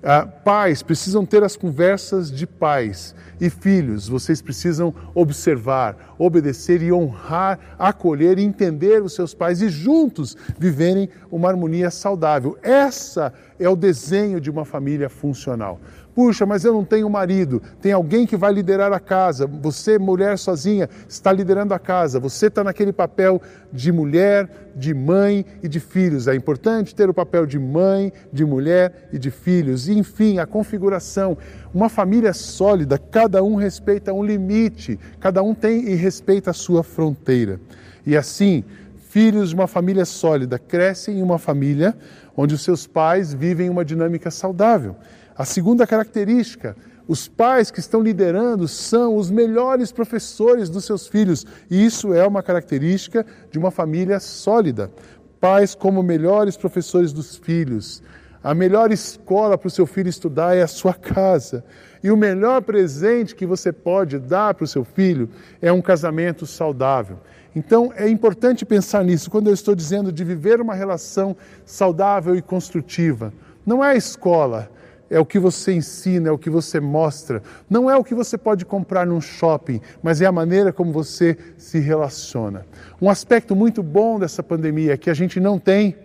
Ah, 0.04 0.26
pais 0.26 0.82
precisam 0.82 1.24
ter 1.26 1.44
as 1.44 1.56
conversas 1.56 2.32
de 2.32 2.48
pais. 2.48 3.14
E 3.40 3.52
filhos, 3.52 4.08
vocês 4.08 4.42
precisam 4.42 4.94
observar, 5.14 6.16
obedecer 6.18 6.82
e 6.82 6.92
honrar, 6.92 7.60
acolher 7.78 8.40
e 8.40 8.44
entender 8.44 9.04
os 9.04 9.14
seus 9.14 9.34
pais 9.34 9.62
e 9.62 9.70
juntos 9.70 10.36
viverem 10.58 11.08
uma 11.32 11.50
harmonia 11.50 11.92
saudável. 11.92 12.58
Essa 12.64 13.32
é 13.60 13.70
o 13.70 13.76
desenho 13.76 14.42
de 14.42 14.50
uma 14.50 14.66
família 14.66 15.10
funcional. 15.10 15.80
Puxa, 16.22 16.46
mas 16.46 16.63
eu 16.63 16.72
não 16.72 16.86
tenho 16.86 17.10
marido. 17.10 17.63
Tem 17.82 17.92
alguém 17.92 18.28
que 18.28 18.38
vai 18.38 18.54
liderar 18.54 18.94
a 18.94 19.00
casa. 19.00 19.48
Você, 19.48 19.98
mulher 19.98 20.38
sozinha, 20.38 20.88
está 21.10 21.34
liderando 21.34 21.74
a 21.74 21.80
casa. 21.80 22.20
Você 22.20 22.46
está 22.46 22.63
naquele 22.63 22.94
papel 22.94 23.42
de 23.74 23.92
mulher, 23.92 24.48
de 24.75 24.94
mãe 24.94 25.44
e 25.63 25.68
de 25.68 25.80
filhos. 25.80 26.28
É 26.28 26.36
importante 26.36 26.94
ter 26.94 27.10
o 27.10 27.13
papel 27.13 27.48
de 27.48 27.58
mãe, 27.58 28.13
de 28.32 28.46
mulher 28.46 29.10
e 29.12 29.18
de 29.18 29.32
filhos. 29.32 29.88
E, 29.88 29.98
enfim, 29.98 30.38
a 30.38 30.46
configuração. 30.46 31.36
Uma 31.74 31.90
família 31.90 32.34
sólida, 32.34 33.00
cada 33.00 33.44
um 33.44 33.56
respeita 33.56 34.13
um 34.13 34.24
limite, 34.24 35.00
cada 35.20 35.42
um 35.42 35.56
tem 35.56 35.90
e 35.90 35.96
respeita 35.96 36.51
a 36.51 36.54
sua 36.54 36.84
fronteira. 36.84 37.60
E 38.06 38.16
assim, 38.16 38.63
filhos 39.10 39.50
de 39.50 39.56
uma 39.56 39.66
família 39.66 40.06
sólida 40.06 40.60
crescem 40.60 41.18
em 41.18 41.24
uma 41.24 41.40
família 41.40 41.96
onde 42.38 42.54
os 42.54 42.62
seus 42.62 42.86
pais 42.86 43.34
vivem 43.34 43.72
uma 43.72 43.84
dinâmica 43.84 44.30
saudável. 44.30 44.96
A 45.42 45.46
segunda 45.46 45.88
característica, 45.88 46.78
os 47.08 47.28
pais 47.28 47.72
que 47.72 47.80
estão 47.80 48.00
liderando 48.00 48.68
são 48.68 49.16
os 49.16 49.32
melhores 49.32 49.92
professores 49.92 50.70
dos 50.70 50.86
seus 50.86 51.08
filhos, 51.08 51.48
e 51.68 51.84
isso 51.84 52.14
é 52.14 52.28
uma 52.28 52.44
característica 52.44 53.26
de 53.50 53.58
uma 53.58 53.72
família 53.72 54.20
sólida. 54.20 54.92
Pais 55.40 55.74
como 55.74 56.04
melhores 56.04 56.56
professores 56.56 57.12
dos 57.12 57.38
filhos. 57.38 58.04
A 58.44 58.54
melhor 58.54 58.92
escola 58.92 59.58
para 59.58 59.66
o 59.68 59.72
seu 59.72 59.88
filho 59.88 60.10
estudar 60.10 60.56
é 60.56 60.62
a 60.62 60.68
sua 60.68 60.94
casa. 60.94 61.66
E 62.04 62.12
o 62.12 62.18
melhor 62.18 62.62
presente 62.62 63.34
que 63.34 63.48
você 63.48 63.72
pode 63.72 64.20
dar 64.20 64.54
para 64.54 64.66
o 64.66 64.68
seu 64.68 64.84
filho 64.84 65.28
é 65.60 65.72
um 65.72 65.82
casamento 65.82 66.46
saudável. 66.46 67.18
Então 67.56 67.92
é 67.96 68.08
importante 68.08 68.64
pensar 68.64 69.04
nisso 69.04 69.32
quando 69.32 69.48
eu 69.48 69.56
estou 69.56 69.74
dizendo 69.74 70.12
de 70.12 70.24
viver 70.24 70.62
uma 70.62 70.76
relação 70.76 71.36
saudável 71.66 72.36
e 72.36 72.44
construtiva. 72.44 73.34
Não 73.66 73.84
é 73.84 73.94
a 73.94 73.96
escola, 73.96 74.70
é 75.12 75.20
o 75.20 75.25
que 75.25 75.38
você 75.38 75.74
ensina, 75.74 76.30
é 76.30 76.32
o 76.32 76.38
que 76.38 76.50
você 76.50 76.80
mostra. 76.80 77.44
Não 77.70 77.89
é 77.89 77.98
o 77.98 78.03
que 78.03 78.15
você 78.15 78.38
pode 78.38 78.63
comprar 78.65 79.06
num 79.06 79.20
shopping, 79.20 79.82
mas 80.01 80.22
é 80.22 80.25
a 80.25 80.32
maneira 80.32 80.72
como 80.72 80.94
você 80.94 81.38
se 81.58 81.80
relaciona. 81.80 82.65
Um 83.01 83.10
aspecto 83.10 83.53
muito 83.53 83.84
bom 83.84 84.18
dessa 84.18 84.41
pandemia 84.41 84.94
é 84.94 84.98
que 84.98 85.10
a 85.10 85.13
gente 85.13 85.38
não 85.38 85.60
tem 85.60 85.98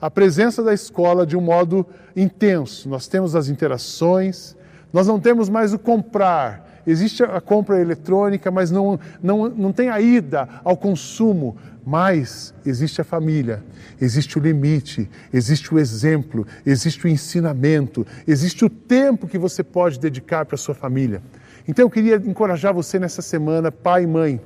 a 0.00 0.08
presença 0.08 0.62
da 0.62 0.72
escola 0.72 1.26
de 1.26 1.36
um 1.36 1.40
modo 1.40 1.84
intenso. 2.14 2.88
Nós 2.88 3.08
temos 3.08 3.34
as 3.34 3.48
interações, 3.48 4.54
nós 4.92 5.08
não 5.08 5.18
temos 5.18 5.48
mais 5.48 5.74
o 5.74 5.78
comprar, 5.78 6.82
existe 6.86 7.24
a 7.24 7.40
compra 7.40 7.80
eletrônica, 7.80 8.48
mas 8.52 8.70
não, 8.70 9.00
não, 9.20 9.48
não 9.48 9.72
tem 9.72 9.88
a 9.88 10.00
ida 10.00 10.48
ao 10.62 10.76
consumo. 10.76 11.56
Mas 11.86 12.52
existe 12.64 13.00
a 13.00 13.04
família, 13.04 13.62
existe 14.00 14.36
o 14.36 14.40
limite, 14.40 15.08
existe 15.32 15.72
o 15.72 15.78
exemplo, 15.78 16.44
existe 16.66 17.06
o 17.06 17.08
ensinamento, 17.08 18.04
existe 18.26 18.64
o 18.64 18.68
tempo 18.68 19.28
que 19.28 19.38
você 19.38 19.62
pode 19.62 20.00
dedicar 20.00 20.44
para 20.44 20.56
a 20.56 20.58
sua 20.58 20.74
família. 20.74 21.22
Então 21.68 21.84
eu 21.84 21.90
queria 21.90 22.16
encorajar 22.16 22.74
você 22.74 22.98
nessa 22.98 23.22
semana, 23.22 23.70
pai 23.70 24.02
e 24.02 24.06
mãe. 24.08 24.40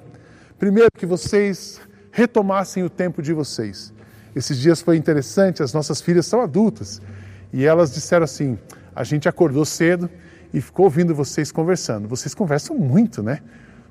Primeiro, 0.59 0.91
que 0.95 1.07
vocês 1.07 1.81
retomassem 2.13 2.83
o 2.83 2.91
tempo 2.91 3.23
de 3.23 3.33
vocês. 3.33 3.91
Esses 4.37 4.59
dias 4.59 4.83
foi 4.83 4.99
interessante, 4.99 5.63
as 5.63 5.73
nossas 5.73 5.99
filhas 6.03 6.27
são 6.27 6.43
adultas 6.43 7.01
e 7.55 7.65
elas 7.65 7.95
disseram 7.95 8.25
assim: 8.25 8.59
a 8.95 9.03
gente 9.03 9.31
acordou 9.31 9.65
cedo 9.65 10.11
e 10.53 10.61
ficou 10.61 10.85
ouvindo 10.85 11.15
vocês 11.15 11.51
conversando. 11.51 12.07
Vocês 12.07 12.35
conversam 12.35 12.77
muito, 12.77 13.23
né? 13.23 13.41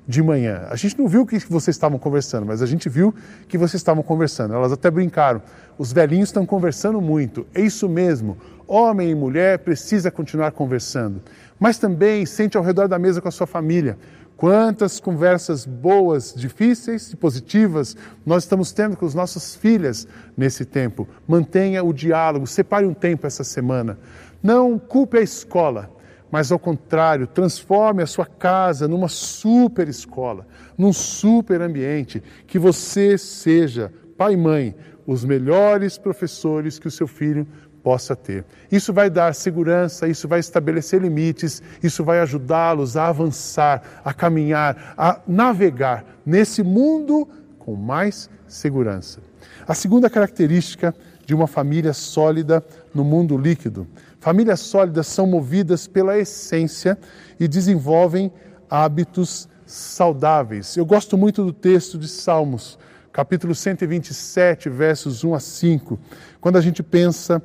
De 0.08 0.22
manhã. 0.22 0.66
A 0.70 0.76
gente 0.76 0.98
não 0.98 1.06
viu 1.06 1.22
o 1.22 1.26
que 1.26 1.38
vocês 1.38 1.76
estavam 1.76 1.98
conversando, 1.98 2.44
mas 2.44 2.62
a 2.62 2.66
gente 2.66 2.88
viu 2.88 3.14
que 3.46 3.56
vocês 3.56 3.80
estavam 3.80 4.02
conversando. 4.02 4.54
Elas 4.54 4.72
até 4.72 4.90
brincaram. 4.90 5.40
Os 5.78 5.92
velhinhos 5.92 6.30
estão 6.30 6.44
conversando 6.44 7.00
muito. 7.00 7.46
É 7.54 7.60
isso 7.60 7.88
mesmo. 7.88 8.36
Homem 8.66 9.10
e 9.10 9.14
mulher 9.14 9.60
precisa 9.60 10.10
continuar 10.10 10.52
conversando. 10.52 11.20
Mas 11.58 11.78
também 11.78 12.26
sente 12.26 12.56
ao 12.56 12.62
redor 12.64 12.88
da 12.88 12.98
mesa 12.98 13.20
com 13.20 13.28
a 13.28 13.32
sua 13.32 13.46
família. 13.46 13.96
Quantas 14.40 14.98
conversas 14.98 15.66
boas, 15.66 16.32
difíceis 16.34 17.12
e 17.12 17.16
positivas 17.16 17.94
nós 18.24 18.44
estamos 18.44 18.72
tendo 18.72 18.96
com 18.96 19.04
as 19.04 19.14
nossas 19.14 19.54
filhas 19.54 20.08
nesse 20.34 20.64
tempo. 20.64 21.06
Mantenha 21.28 21.84
o 21.84 21.92
diálogo, 21.92 22.46
separe 22.46 22.86
um 22.86 22.94
tempo 22.94 23.26
essa 23.26 23.44
semana. 23.44 23.98
Não 24.42 24.78
culpe 24.78 25.18
a 25.18 25.20
escola 25.20 25.90
mas 26.30 26.52
ao 26.52 26.58
contrário, 26.58 27.26
transforme 27.26 28.02
a 28.02 28.06
sua 28.06 28.26
casa 28.26 28.86
numa 28.86 29.08
super 29.08 29.88
escola, 29.88 30.46
num 30.76 30.92
super 30.92 31.60
ambiente, 31.60 32.22
que 32.46 32.58
você 32.58 33.18
seja, 33.18 33.92
pai 34.16 34.34
e 34.34 34.36
mãe, 34.36 34.74
os 35.06 35.24
melhores 35.24 35.98
professores 35.98 36.78
que 36.78 36.86
o 36.86 36.90
seu 36.90 37.08
filho 37.08 37.46
possa 37.82 38.14
ter. 38.14 38.44
Isso 38.70 38.92
vai 38.92 39.10
dar 39.10 39.34
segurança, 39.34 40.06
isso 40.06 40.28
vai 40.28 40.38
estabelecer 40.40 41.00
limites, 41.00 41.62
isso 41.82 42.04
vai 42.04 42.20
ajudá-los 42.20 42.96
a 42.96 43.08
avançar, 43.08 44.00
a 44.04 44.12
caminhar, 44.12 44.94
a 44.96 45.20
navegar 45.26 46.04
nesse 46.24 46.62
mundo 46.62 47.28
com 47.58 47.74
mais 47.74 48.28
segurança. 48.46 49.20
A 49.66 49.74
segunda 49.74 50.10
característica 50.10 50.94
de 51.24 51.34
uma 51.34 51.46
família 51.46 51.92
sólida 51.92 52.64
no 52.94 53.04
mundo 53.04 53.36
líquido 53.38 53.86
Famílias 54.20 54.60
sólidas 54.60 55.06
são 55.06 55.26
movidas 55.26 55.86
pela 55.86 56.18
essência 56.18 56.98
e 57.38 57.48
desenvolvem 57.48 58.30
hábitos 58.68 59.48
saudáveis. 59.64 60.76
Eu 60.76 60.84
gosto 60.84 61.16
muito 61.16 61.42
do 61.42 61.54
texto 61.54 61.96
de 61.96 62.06
Salmos, 62.06 62.78
capítulo 63.14 63.54
127, 63.54 64.68
versos 64.68 65.24
1 65.24 65.34
a 65.34 65.40
5. 65.40 65.98
Quando 66.38 66.58
a 66.58 66.60
gente 66.60 66.82
pensa 66.82 67.42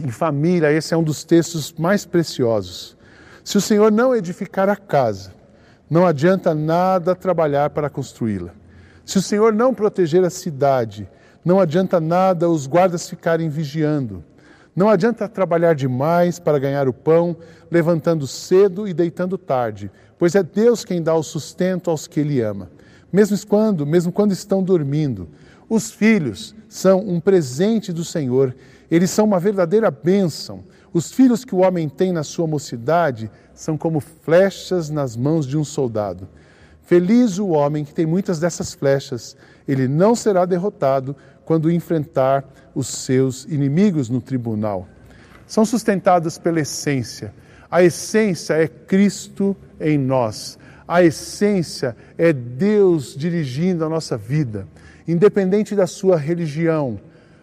em 0.00 0.08
família, 0.08 0.72
esse 0.72 0.94
é 0.94 0.96
um 0.96 1.02
dos 1.02 1.24
textos 1.24 1.72
mais 1.72 2.06
preciosos. 2.06 2.96
Se 3.42 3.58
o 3.58 3.60
Senhor 3.60 3.90
não 3.90 4.14
edificar 4.14 4.68
a 4.68 4.76
casa, 4.76 5.34
não 5.90 6.06
adianta 6.06 6.54
nada 6.54 7.16
trabalhar 7.16 7.70
para 7.70 7.90
construí-la. 7.90 8.52
Se 9.04 9.18
o 9.18 9.22
Senhor 9.22 9.52
não 9.52 9.74
proteger 9.74 10.22
a 10.22 10.30
cidade, 10.30 11.10
não 11.44 11.58
adianta 11.58 12.00
nada 12.00 12.48
os 12.48 12.68
guardas 12.68 13.10
ficarem 13.10 13.48
vigiando. 13.48 14.24
Não 14.74 14.88
adianta 14.88 15.28
trabalhar 15.28 15.74
demais 15.74 16.38
para 16.38 16.58
ganhar 16.58 16.88
o 16.88 16.94
pão, 16.94 17.36
levantando 17.70 18.26
cedo 18.26 18.88
e 18.88 18.94
deitando 18.94 19.36
tarde, 19.36 19.90
pois 20.18 20.34
é 20.34 20.42
Deus 20.42 20.82
quem 20.82 21.02
dá 21.02 21.14
o 21.14 21.22
sustento 21.22 21.90
aos 21.90 22.06
que 22.06 22.20
Ele 22.20 22.40
ama, 22.40 22.70
mesmo 23.12 23.36
quando, 23.46 23.86
mesmo 23.86 24.10
quando 24.10 24.32
estão 24.32 24.62
dormindo. 24.62 25.28
Os 25.68 25.90
filhos 25.90 26.54
são 26.68 27.00
um 27.00 27.20
presente 27.20 27.92
do 27.92 28.04
Senhor, 28.04 28.54
eles 28.90 29.10
são 29.10 29.26
uma 29.26 29.38
verdadeira 29.38 29.90
bênção. 29.90 30.64
Os 30.92 31.12
filhos 31.12 31.44
que 31.44 31.54
o 31.54 31.60
homem 31.60 31.88
tem 31.88 32.12
na 32.12 32.22
sua 32.22 32.46
mocidade 32.46 33.30
são 33.54 33.76
como 33.76 34.00
flechas 34.00 34.88
nas 34.88 35.16
mãos 35.16 35.46
de 35.46 35.56
um 35.56 35.64
soldado. 35.64 36.28
Feliz 36.82 37.38
o 37.38 37.48
homem 37.48 37.84
que 37.84 37.94
tem 37.94 38.04
muitas 38.04 38.38
dessas 38.38 38.74
flechas, 38.74 39.36
ele 39.66 39.86
não 39.86 40.14
será 40.14 40.44
derrotado, 40.44 41.16
quando 41.44 41.70
enfrentar 41.70 42.44
os 42.74 42.88
seus 42.88 43.44
inimigos 43.44 44.08
no 44.08 44.20
tribunal. 44.20 44.88
São 45.46 45.64
sustentadas 45.64 46.38
pela 46.38 46.60
essência. 46.60 47.32
A 47.70 47.82
essência 47.82 48.54
é 48.54 48.68
Cristo 48.68 49.56
em 49.80 49.98
nós. 49.98 50.58
A 50.86 51.02
essência 51.02 51.96
é 52.18 52.32
Deus 52.32 53.14
dirigindo 53.16 53.84
a 53.84 53.88
nossa 53.88 54.16
vida, 54.16 54.66
independente 55.06 55.74
da 55.74 55.86
sua 55.86 56.16
religião, 56.16 57.00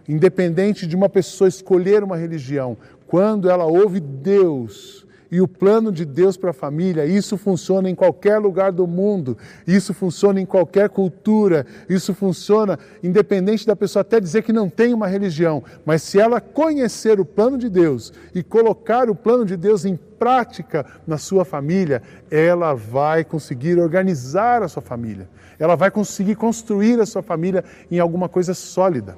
independente 0.07 0.85
de 0.85 0.95
uma 0.95 1.09
pessoa 1.09 1.47
escolher 1.47 2.03
uma 2.03 2.17
religião, 2.17 2.77
quando 3.07 3.49
ela 3.49 3.65
ouve 3.65 3.99
Deus, 3.99 5.05
e 5.31 5.41
o 5.41 5.47
plano 5.47 5.91
de 5.91 6.05
Deus 6.05 6.37
para 6.37 6.49
a 6.49 6.53
família, 6.53 7.05
isso 7.05 7.37
funciona 7.37 7.89
em 7.89 7.95
qualquer 7.95 8.39
lugar 8.39 8.71
do 8.71 8.87
mundo, 8.87 9.37
isso 9.67 9.93
funciona 9.93 10.41
em 10.41 10.45
qualquer 10.45 10.89
cultura, 10.89 11.65
isso 11.87 12.13
funciona 12.13 12.79
independente 13.03 13.65
da 13.65 13.75
pessoa 13.75 14.01
até 14.01 14.19
dizer 14.19 14.43
que 14.43 14.53
não 14.53 14.69
tem 14.69 14.93
uma 14.93 15.07
religião, 15.07 15.63
mas 15.85 16.01
se 16.01 16.19
ela 16.19 16.41
conhecer 16.41 17.19
o 17.19 17.25
plano 17.25 17.57
de 17.57 17.69
Deus 17.69 18.11
e 18.33 18.41
colocar 18.41 19.09
o 19.09 19.15
plano 19.15 19.45
de 19.45 19.55
Deus 19.55 19.85
em 19.85 19.95
prática 19.95 20.85
na 21.07 21.17
sua 21.17 21.45
família, 21.45 22.01
ela 22.29 22.73
vai 22.73 23.23
conseguir 23.23 23.79
organizar 23.79 24.63
a 24.63 24.67
sua 24.67 24.81
família, 24.81 25.29
ela 25.57 25.75
vai 25.75 25.91
conseguir 25.91 26.35
construir 26.35 26.99
a 26.99 27.05
sua 27.05 27.21
família 27.21 27.63
em 27.89 27.99
alguma 27.99 28.27
coisa 28.27 28.53
sólida. 28.53 29.17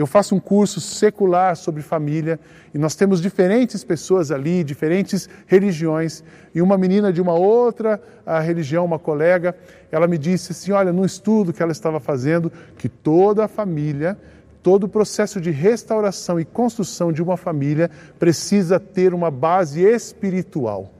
Eu 0.00 0.06
faço 0.06 0.34
um 0.34 0.40
curso 0.40 0.80
secular 0.80 1.54
sobre 1.54 1.82
família 1.82 2.40
e 2.72 2.78
nós 2.78 2.94
temos 2.94 3.20
diferentes 3.20 3.84
pessoas 3.84 4.30
ali, 4.30 4.64
diferentes 4.64 5.28
religiões. 5.46 6.24
E 6.54 6.62
uma 6.62 6.78
menina 6.78 7.12
de 7.12 7.20
uma 7.20 7.34
outra 7.34 8.00
religião, 8.42 8.86
uma 8.86 8.98
colega, 8.98 9.54
ela 9.92 10.06
me 10.06 10.16
disse 10.16 10.52
assim: 10.52 10.72
olha, 10.72 10.90
no 10.90 11.04
estudo 11.04 11.52
que 11.52 11.62
ela 11.62 11.70
estava 11.70 12.00
fazendo, 12.00 12.50
que 12.78 12.88
toda 12.88 13.44
a 13.44 13.48
família, 13.48 14.16
todo 14.62 14.84
o 14.84 14.88
processo 14.88 15.38
de 15.38 15.50
restauração 15.50 16.40
e 16.40 16.46
construção 16.46 17.12
de 17.12 17.22
uma 17.22 17.36
família 17.36 17.90
precisa 18.18 18.80
ter 18.80 19.12
uma 19.12 19.30
base 19.30 19.82
espiritual. 19.82 20.90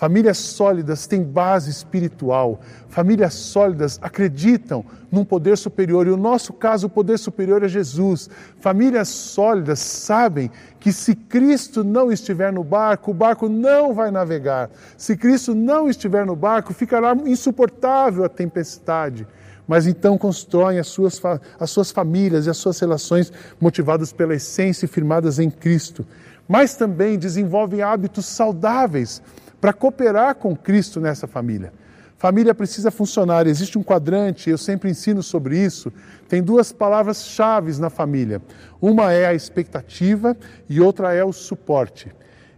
Famílias 0.00 0.38
sólidas 0.38 1.06
têm 1.06 1.22
base 1.22 1.68
espiritual. 1.70 2.58
Famílias 2.88 3.34
sólidas 3.34 3.98
acreditam 4.00 4.82
num 5.12 5.26
poder 5.26 5.58
superior, 5.58 6.06
e 6.06 6.10
o 6.10 6.16
nosso 6.16 6.54
caso, 6.54 6.86
o 6.86 6.90
poder 6.90 7.18
superior 7.18 7.62
é 7.62 7.68
Jesus. 7.68 8.30
Famílias 8.60 9.10
sólidas 9.10 9.78
sabem 9.78 10.50
que 10.78 10.90
se 10.90 11.14
Cristo 11.14 11.84
não 11.84 12.10
estiver 12.10 12.50
no 12.50 12.64
barco, 12.64 13.10
o 13.10 13.14
barco 13.14 13.46
não 13.46 13.92
vai 13.92 14.10
navegar. 14.10 14.70
Se 14.96 15.14
Cristo 15.18 15.54
não 15.54 15.86
estiver 15.86 16.24
no 16.24 16.34
barco, 16.34 16.72
ficará 16.72 17.14
insuportável 17.26 18.24
a 18.24 18.28
tempestade 18.30 19.26
mas 19.68 19.86
então 19.86 20.18
constroem 20.18 20.80
as 20.80 20.88
suas, 20.88 21.22
as 21.60 21.70
suas 21.70 21.92
famílias 21.92 22.46
e 22.46 22.50
as 22.50 22.56
suas 22.56 22.80
relações 22.80 23.32
motivadas 23.60 24.12
pela 24.12 24.34
essência 24.34 24.84
e 24.84 24.88
firmadas 24.88 25.38
em 25.38 25.48
Cristo. 25.48 26.04
Mas 26.48 26.74
também 26.74 27.16
desenvolvem 27.16 27.80
hábitos 27.80 28.26
saudáveis 28.26 29.22
para 29.60 29.72
cooperar 29.72 30.34
com 30.36 30.56
Cristo 30.56 31.00
nessa 31.00 31.26
família. 31.26 31.72
Família 32.16 32.54
precisa 32.54 32.90
funcionar, 32.90 33.46
existe 33.46 33.78
um 33.78 33.82
quadrante, 33.82 34.50
eu 34.50 34.58
sempre 34.58 34.90
ensino 34.90 35.22
sobre 35.22 35.58
isso. 35.58 35.90
Tem 36.28 36.42
duas 36.42 36.70
palavras-chave 36.70 37.80
na 37.80 37.88
família. 37.88 38.42
Uma 38.78 39.10
é 39.12 39.26
a 39.26 39.32
expectativa 39.32 40.36
e 40.68 40.80
outra 40.80 41.14
é 41.14 41.24
o 41.24 41.32
suporte. 41.32 42.12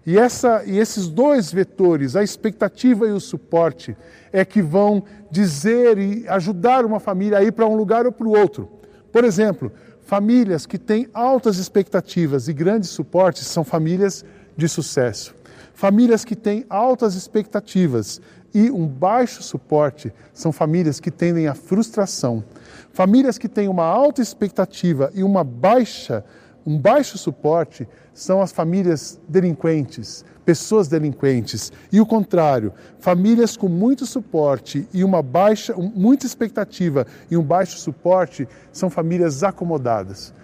E, 0.05 0.19
essa, 0.19 0.65
e 0.67 0.79
esses 0.79 1.09
dois 1.09 1.53
vetores, 1.53 2.17
a 2.17 2.25
expectativa 2.25 3.07
e 3.07 3.13
o 3.13 3.21
suporte, 3.21 3.97
é 4.33 4.45
que 4.45 4.61
vão 4.61 5.05
dizer 5.31 5.97
e 5.97 6.27
ajudar 6.29 6.85
uma 6.85 6.99
família 6.99 7.39
a 7.39 7.45
ir 7.45 7.53
para 7.53 7.67
um 7.67 7.77
lugar 7.77 8.05
ou 8.05 8.11
para 8.11 8.27
o 8.27 8.37
outro. 8.37 8.69
Por 9.13 9.25
exemplo, 9.25 9.71
famílias 10.01 10.67
que 10.67 10.77
têm 10.77 11.09
altas 11.15 11.59
expectativas 11.59 12.49
e 12.49 12.53
grandes 12.53 12.91
suportes 12.91 13.47
são 13.47 13.63
famílias 13.63 14.25
de 14.57 14.69
sucesso. 14.69 15.35
Famílias 15.75 16.25
que 16.25 16.37
têm 16.37 16.65
altas 16.69 17.15
expectativas 17.15 18.21
e 18.55 18.71
um 18.71 18.87
baixo 18.87 19.43
suporte 19.43 20.13
são 20.33 20.53
famílias 20.53 21.01
que 21.01 21.11
tendem 21.11 21.49
à 21.49 21.55
frustração. 21.55 22.45
Famílias 22.93 23.39
que 23.39 23.49
têm 23.49 23.69
uma 23.69 23.85
alta 23.85 24.21
expectativa 24.21 25.11
e 25.15 25.23
uma 25.23 25.43
baixa, 25.43 26.25
um 26.65 26.79
baixo 26.79 27.17
suporte 27.17 27.89
são 28.13 28.43
as 28.43 28.53
famílias 28.53 29.19
delinquentes, 29.27 30.25
pessoas 30.45 30.87
delinquentes. 30.89 31.73
E 31.91 32.01
o 32.01 32.07
contrário, 32.07 32.73
famílias 33.01 33.57
com 33.57 33.69
muito 33.69 34.05
suporte 34.05 34.87
e 34.93 35.03
uma 35.03 35.23
baixa, 35.23 35.75
muita 35.75 36.27
expectativa 36.27 37.07
e 37.31 37.37
um 37.37 37.43
baixo 37.43 37.79
suporte 37.79 38.47
são 38.71 38.91
famílias 38.91 39.43
acomodadas. 39.43 40.35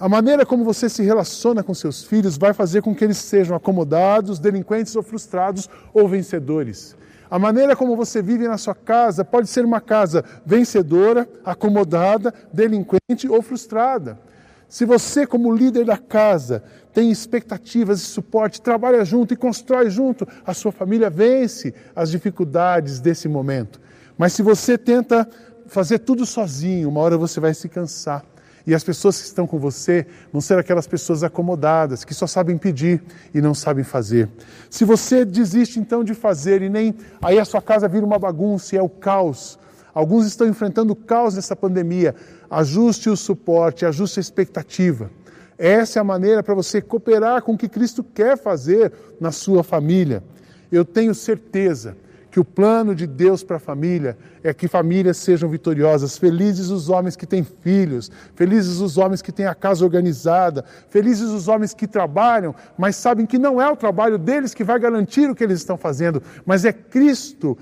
A 0.00 0.08
maneira 0.08 0.46
como 0.46 0.64
você 0.64 0.88
se 0.88 1.02
relaciona 1.02 1.60
com 1.60 1.74
seus 1.74 2.04
filhos 2.04 2.38
vai 2.38 2.52
fazer 2.52 2.82
com 2.82 2.94
que 2.94 3.02
eles 3.02 3.16
sejam 3.16 3.56
acomodados, 3.56 4.38
delinquentes 4.38 4.94
ou 4.94 5.02
frustrados 5.02 5.68
ou 5.92 6.06
vencedores. 6.06 6.96
A 7.28 7.36
maneira 7.36 7.74
como 7.74 7.96
você 7.96 8.22
vive 8.22 8.46
na 8.46 8.56
sua 8.56 8.76
casa 8.76 9.24
pode 9.24 9.48
ser 9.48 9.64
uma 9.64 9.80
casa 9.80 10.24
vencedora, 10.46 11.28
acomodada, 11.44 12.32
delinquente 12.52 13.28
ou 13.28 13.42
frustrada. 13.42 14.20
Se 14.68 14.84
você, 14.84 15.26
como 15.26 15.52
líder 15.52 15.84
da 15.84 15.96
casa, 15.98 16.62
tem 16.94 17.10
expectativas 17.10 18.00
e 18.00 18.04
suporte, 18.04 18.62
trabalha 18.62 19.04
junto 19.04 19.34
e 19.34 19.36
constrói 19.36 19.90
junto, 19.90 20.28
a 20.46 20.54
sua 20.54 20.70
família 20.70 21.10
vence 21.10 21.74
as 21.96 22.08
dificuldades 22.08 23.00
desse 23.00 23.28
momento. 23.28 23.80
Mas 24.16 24.32
se 24.32 24.42
você 24.42 24.78
tenta 24.78 25.28
fazer 25.66 25.98
tudo 25.98 26.24
sozinho, 26.24 26.88
uma 26.88 27.00
hora 27.00 27.18
você 27.18 27.40
vai 27.40 27.52
se 27.52 27.68
cansar. 27.68 28.24
E 28.68 28.74
as 28.74 28.84
pessoas 28.84 29.18
que 29.18 29.24
estão 29.24 29.46
com 29.46 29.58
você 29.58 30.06
vão 30.30 30.42
ser 30.42 30.58
aquelas 30.58 30.86
pessoas 30.86 31.22
acomodadas, 31.22 32.04
que 32.04 32.12
só 32.12 32.26
sabem 32.26 32.58
pedir 32.58 33.02
e 33.32 33.40
não 33.40 33.54
sabem 33.54 33.82
fazer. 33.82 34.28
Se 34.68 34.84
você 34.84 35.24
desiste 35.24 35.80
então 35.80 36.04
de 36.04 36.12
fazer 36.12 36.60
e 36.60 36.68
nem. 36.68 36.94
Aí 37.22 37.38
a 37.38 37.46
sua 37.46 37.62
casa 37.62 37.88
vira 37.88 38.04
uma 38.04 38.18
bagunça 38.18 38.74
e 38.74 38.78
é 38.78 38.82
o 38.82 38.88
caos. 38.90 39.58
Alguns 39.94 40.26
estão 40.26 40.46
enfrentando 40.46 40.92
o 40.92 40.96
caos 40.96 41.34
nessa 41.34 41.56
pandemia. 41.56 42.14
Ajuste 42.50 43.08
o 43.08 43.16
suporte, 43.16 43.86
ajuste 43.86 44.20
a 44.20 44.20
expectativa. 44.20 45.10
Essa 45.56 45.98
é 45.98 46.02
a 46.02 46.04
maneira 46.04 46.42
para 46.42 46.54
você 46.54 46.82
cooperar 46.82 47.40
com 47.40 47.54
o 47.54 47.58
que 47.58 47.70
Cristo 47.70 48.04
quer 48.04 48.36
fazer 48.36 48.92
na 49.18 49.32
sua 49.32 49.64
família. 49.64 50.22
Eu 50.70 50.84
tenho 50.84 51.14
certeza 51.14 51.96
que 52.38 52.40
o 52.40 52.44
plano 52.44 52.94
de 52.94 53.04
Deus 53.04 53.42
para 53.42 53.56
a 53.56 53.58
família 53.58 54.16
é 54.44 54.54
que 54.54 54.68
famílias 54.68 55.16
sejam 55.16 55.48
vitoriosas. 55.48 56.16
Felizes 56.16 56.70
os 56.70 56.88
homens 56.88 57.16
que 57.16 57.26
têm 57.26 57.42
filhos, 57.42 58.12
felizes 58.36 58.78
os 58.78 58.96
homens 58.96 59.20
que 59.20 59.32
têm 59.32 59.46
a 59.46 59.56
casa 59.56 59.84
organizada, 59.84 60.64
felizes 60.88 61.30
os 61.30 61.48
homens 61.48 61.74
que 61.74 61.88
trabalham, 61.88 62.54
mas 62.78 62.94
sabem 62.94 63.26
que 63.26 63.38
não 63.38 63.60
é 63.60 63.68
o 63.68 63.74
trabalho 63.74 64.16
deles 64.16 64.54
que 64.54 64.62
vai 64.62 64.78
garantir 64.78 65.28
o 65.28 65.34
que 65.34 65.42
eles 65.42 65.58
estão 65.58 65.76
fazendo, 65.76 66.22
mas 66.46 66.64
é 66.64 66.72
Cristo 66.72 67.58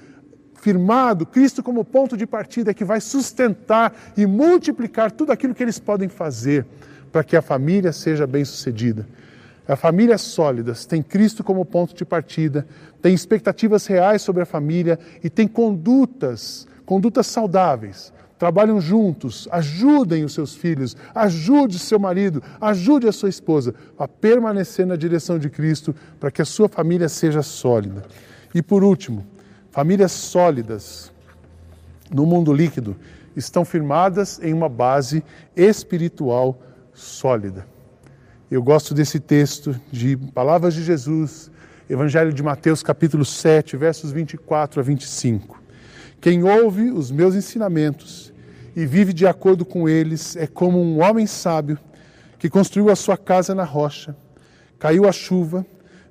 firmado, 0.57 1.25
Cristo 1.25 1.62
como 1.62 1.83
ponto 1.83 2.15
de 2.15 2.27
partida 2.27 2.75
que 2.75 2.85
vai 2.85 3.01
sustentar 3.01 3.95
e 4.15 4.27
multiplicar 4.27 5.11
tudo 5.11 5.33
aquilo 5.33 5.55
que 5.55 5.62
eles 5.62 5.79
podem 5.79 6.11
fazer 6.11 6.67
para 7.11 7.25
que 7.25 7.35
a 7.35 7.41
família 7.41 7.95
seja 7.95 8.27
bem-sucedida. 8.27 9.07
A 9.68 9.74
famílias 9.74 10.20
sólidas 10.20 10.87
têm 10.87 11.02
Cristo 11.02 11.42
como 11.42 11.64
ponto 11.64 11.94
de 11.94 12.05
partida, 12.05 12.66
têm 13.02 13.12
expectativas 13.12 13.87
reais 13.87 14.22
sobre 14.22 14.42
a 14.42 14.46
família 14.46 14.98
e 15.24 15.29
têm 15.29 15.48
condutas, 15.48 16.68
condutas 16.85 17.26
saudáveis. 17.26 18.12
Trabalham 18.38 18.81
juntos, 18.81 19.48
ajudem 19.50 20.22
os 20.22 20.35
seus 20.35 20.55
filhos, 20.55 20.96
ajude 21.14 21.79
seu 21.79 21.98
marido, 21.98 22.42
ajude 22.61 23.09
a 23.09 23.12
sua 23.12 23.31
esposa 23.31 23.74
a 23.98 24.07
permanecer 24.07 24.87
na 24.87 24.94
direção 24.94 25.38
de 25.38 25.50
Cristo 25.50 25.94
para 26.20 26.31
que 26.31 26.42
a 26.42 26.44
sua 26.44 26.68
família 26.68 27.09
seja 27.09 27.42
sólida. 27.42 28.05
E 28.55 28.62
por 28.62 28.85
último, 28.85 29.26
famílias 29.72 30.12
sólidas 30.12 31.11
no 32.12 32.24
mundo 32.24 32.52
líquido 32.52 32.94
estão 33.35 33.64
firmadas 33.64 34.38
em 34.42 34.52
uma 34.52 34.68
base 34.68 35.24
espiritual 35.57 36.61
sólida. 36.92 37.76
Eu 38.49 38.63
gosto 38.63 38.95
desse 38.95 39.19
texto 39.19 39.75
de 39.91 40.17
palavras 40.17 40.73
de 40.73 40.85
Jesus, 40.85 41.51
Evangelho 41.91 42.33
de 42.33 42.45
Mateus, 42.45 42.81
capítulo 42.81 43.25
7, 43.25 43.77
versos 43.77 44.13
24 44.13 44.79
a 44.79 44.85
25. 44.85 45.61
Quem 46.21 46.45
ouve 46.45 46.93
os 46.93 47.11
meus 47.11 47.35
ensinamentos 47.35 48.33
e 48.77 48.87
vive 48.87 49.13
de 49.13 49.27
acordo 49.27 49.65
com 49.65 49.89
eles 49.89 50.37
é 50.37 50.47
como 50.47 50.81
um 50.81 51.03
homem 51.03 51.27
sábio 51.27 51.77
que 52.39 52.49
construiu 52.49 52.89
a 52.89 52.95
sua 52.95 53.17
casa 53.17 53.53
na 53.53 53.65
rocha. 53.65 54.17
Caiu 54.79 55.09
a 55.09 55.13
chuva, 55.13 55.67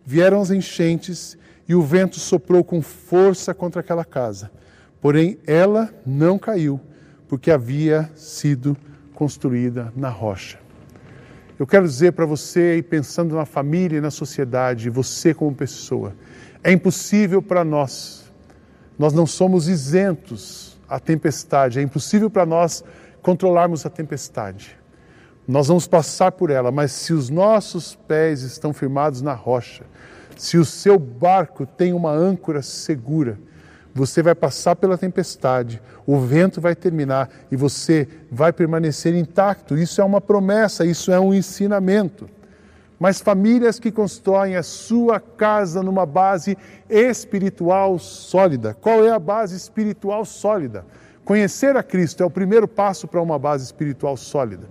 vieram 0.06 0.42
as 0.42 0.52
enchentes 0.52 1.38
e 1.70 1.74
o 1.74 1.82
vento 1.82 2.20
soprou 2.20 2.66
com 2.66 2.82
força 2.82 3.54
contra 3.54 3.80
aquela 3.80 4.04
casa. 4.04 4.52
Porém, 5.00 5.40
ela 5.48 5.90
não 6.06 6.38
caiu, 6.38 6.82
porque 7.30 7.50
havia 7.50 8.12
sido 8.14 8.76
construída 9.14 9.94
na 9.96 10.10
rocha. 10.10 10.65
Eu 11.58 11.66
quero 11.66 11.88
dizer 11.88 12.12
para 12.12 12.26
você, 12.26 12.84
pensando 12.90 13.34
na 13.34 13.46
família 13.46 13.98
e 13.98 14.02
na 14.02 14.12
sociedade, 14.12 14.90
você 14.90 15.34
como 15.34 15.56
pessoa, 15.56 16.14
é 16.62 16.70
impossível 16.72 17.42
para 17.42 17.64
nós, 17.64 18.30
nós 19.00 19.14
não 19.14 19.26
somos 19.26 19.70
isentos 19.70 20.78
à 20.90 21.00
tempestade, 21.00 21.80
é 21.80 21.82
impossível 21.82 22.30
para 22.30 22.46
nós 22.46 22.84
controlarmos 23.22 23.86
a 23.86 23.90
tempestade. 23.90 24.78
Nós 25.48 25.68
vamos 25.70 25.88
passar 25.88 26.34
por 26.34 26.50
ela, 26.50 26.72
mas 26.72 26.92
se 26.92 27.14
os 27.14 27.30
nossos 27.30 27.96
pés 27.96 28.42
estão 28.42 28.74
firmados 28.74 29.22
na 29.22 29.34
rocha, 29.34 29.86
se 30.36 30.58
o 30.58 30.66
seu 30.66 31.00
barco 31.00 31.66
tem 31.66 31.94
uma 31.94 32.12
âncora 32.12 32.62
segura, 32.62 33.40
você 33.96 34.22
vai 34.22 34.36
passar 34.36 34.76
pela 34.76 34.98
tempestade, 34.98 35.82
o 36.06 36.20
vento 36.20 36.60
vai 36.60 36.76
terminar 36.76 37.30
e 37.50 37.56
você 37.56 38.06
vai 38.30 38.52
permanecer 38.52 39.16
intacto. 39.16 39.78
Isso 39.78 40.02
é 40.02 40.04
uma 40.04 40.20
promessa, 40.20 40.86
isso 40.86 41.14
é 41.14 41.20
um 41.20 41.34
ensinamento. 41.34 42.30
Mas 43.00 43.22
famílias 43.22 43.80
que 43.80 43.94
constroem 43.94 44.58
a 44.58 44.64
sua 44.64 45.22
casa 45.22 45.82
numa 45.82 46.06
base 46.06 46.58
espiritual 46.90 47.98
sólida. 47.98 48.74
Qual 48.74 49.06
é 49.06 49.12
a 49.12 49.20
base 49.20 49.56
espiritual 49.56 50.26
sólida? 50.26 50.86
Conhecer 51.24 51.78
a 51.78 51.82
Cristo 51.82 52.22
é 52.22 52.26
o 52.26 52.30
primeiro 52.30 52.68
passo 52.68 53.08
para 53.08 53.22
uma 53.22 53.40
base 53.40 53.64
espiritual 53.64 54.18
sólida. 54.18 54.68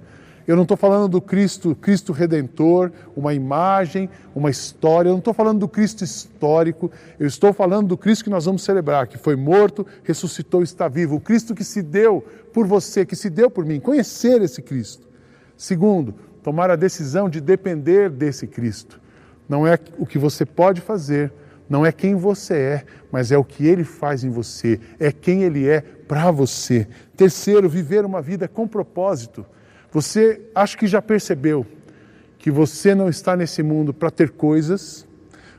Eu 0.46 0.56
não 0.56 0.64
estou 0.64 0.76
falando 0.76 1.08
do 1.08 1.20
Cristo, 1.22 1.74
Cristo 1.74 2.12
redentor, 2.12 2.92
uma 3.16 3.32
imagem, 3.32 4.10
uma 4.34 4.50
história. 4.50 5.08
Eu 5.08 5.12
não 5.12 5.18
estou 5.18 5.32
falando 5.32 5.60
do 5.60 5.68
Cristo 5.68 6.04
histórico. 6.04 6.90
Eu 7.18 7.26
estou 7.26 7.52
falando 7.52 7.88
do 7.88 7.96
Cristo 7.96 8.24
que 8.24 8.30
nós 8.30 8.44
vamos 8.44 8.62
celebrar, 8.62 9.06
que 9.06 9.16
foi 9.16 9.36
morto, 9.36 9.86
ressuscitou 10.02 10.62
está 10.62 10.86
vivo. 10.86 11.16
O 11.16 11.20
Cristo 11.20 11.54
que 11.54 11.64
se 11.64 11.82
deu 11.82 12.22
por 12.52 12.66
você, 12.66 13.06
que 13.06 13.16
se 13.16 13.30
deu 13.30 13.50
por 13.50 13.64
mim. 13.64 13.80
Conhecer 13.80 14.42
esse 14.42 14.60
Cristo. 14.60 15.08
Segundo, 15.56 16.14
tomar 16.42 16.70
a 16.70 16.76
decisão 16.76 17.28
de 17.28 17.40
depender 17.40 18.10
desse 18.10 18.46
Cristo. 18.46 19.00
Não 19.48 19.66
é 19.66 19.78
o 19.98 20.04
que 20.04 20.18
você 20.18 20.44
pode 20.44 20.80
fazer, 20.80 21.32
não 21.68 21.84
é 21.84 21.90
quem 21.90 22.14
você 22.14 22.54
é, 22.54 22.84
mas 23.10 23.32
é 23.32 23.38
o 23.38 23.44
que 23.44 23.66
ele 23.66 23.84
faz 23.84 24.24
em 24.24 24.30
você, 24.30 24.78
é 24.98 25.10
quem 25.10 25.42
ele 25.42 25.66
é 25.66 25.80
para 25.80 26.30
você. 26.30 26.86
Terceiro, 27.16 27.68
viver 27.68 28.04
uma 28.04 28.20
vida 28.20 28.46
com 28.46 28.68
propósito. 28.68 29.46
Você 29.94 30.40
acho 30.52 30.76
que 30.76 30.88
já 30.88 31.00
percebeu 31.00 31.64
que 32.36 32.50
você 32.50 32.96
não 32.96 33.08
está 33.08 33.36
nesse 33.36 33.62
mundo 33.62 33.94
para 33.94 34.10
ter 34.10 34.30
coisas, 34.30 35.06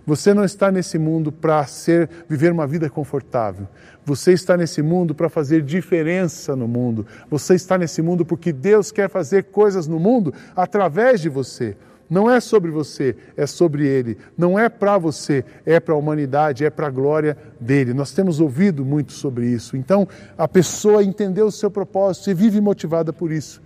Você 0.07 0.35
não 0.35 0.43
está 0.43 0.71
nesse 0.71 0.99
mundo 0.99 1.31
para 1.31 1.65
ser 1.65 2.07
viver 2.29 2.51
uma 2.51 2.67
vida 2.67 2.87
confortável. 2.87 3.67
Você 4.05 4.33
está 4.33 4.55
nesse 4.55 4.83
mundo 4.83 5.15
para 5.15 5.29
fazer 5.29 5.63
diferença 5.63 6.55
no 6.55 6.67
mundo. 6.67 7.07
Você 7.27 7.55
está 7.55 7.75
nesse 7.75 8.03
mundo 8.03 8.23
porque 8.23 8.53
Deus 8.53 8.91
quer 8.91 9.09
fazer 9.09 9.45
coisas 9.45 9.87
no 9.87 9.99
mundo 9.99 10.31
através 10.55 11.21
de 11.21 11.27
você. 11.27 11.75
Não 12.07 12.29
é 12.29 12.39
sobre 12.39 12.69
você, 12.69 13.15
é 13.35 13.47
sobre 13.47 13.87
Ele. 13.87 14.15
Não 14.37 14.59
é 14.59 14.69
para 14.69 14.95
você, 14.99 15.43
é 15.65 15.79
para 15.79 15.95
a 15.95 15.97
humanidade, 15.97 16.63
é 16.63 16.69
para 16.69 16.85
a 16.85 16.91
glória 16.91 17.35
dele. 17.59 17.91
Nós 17.91 18.11
temos 18.11 18.39
ouvido 18.39 18.85
muito 18.85 19.11
sobre 19.11 19.47
isso. 19.47 19.75
Então, 19.75 20.07
a 20.37 20.47
pessoa 20.47 21.03
entendeu 21.03 21.47
o 21.47 21.51
seu 21.51 21.71
propósito 21.71 22.29
e 22.29 22.35
vive 22.35 22.61
motivada 22.61 23.11
por 23.11 23.31
isso. 23.31 23.59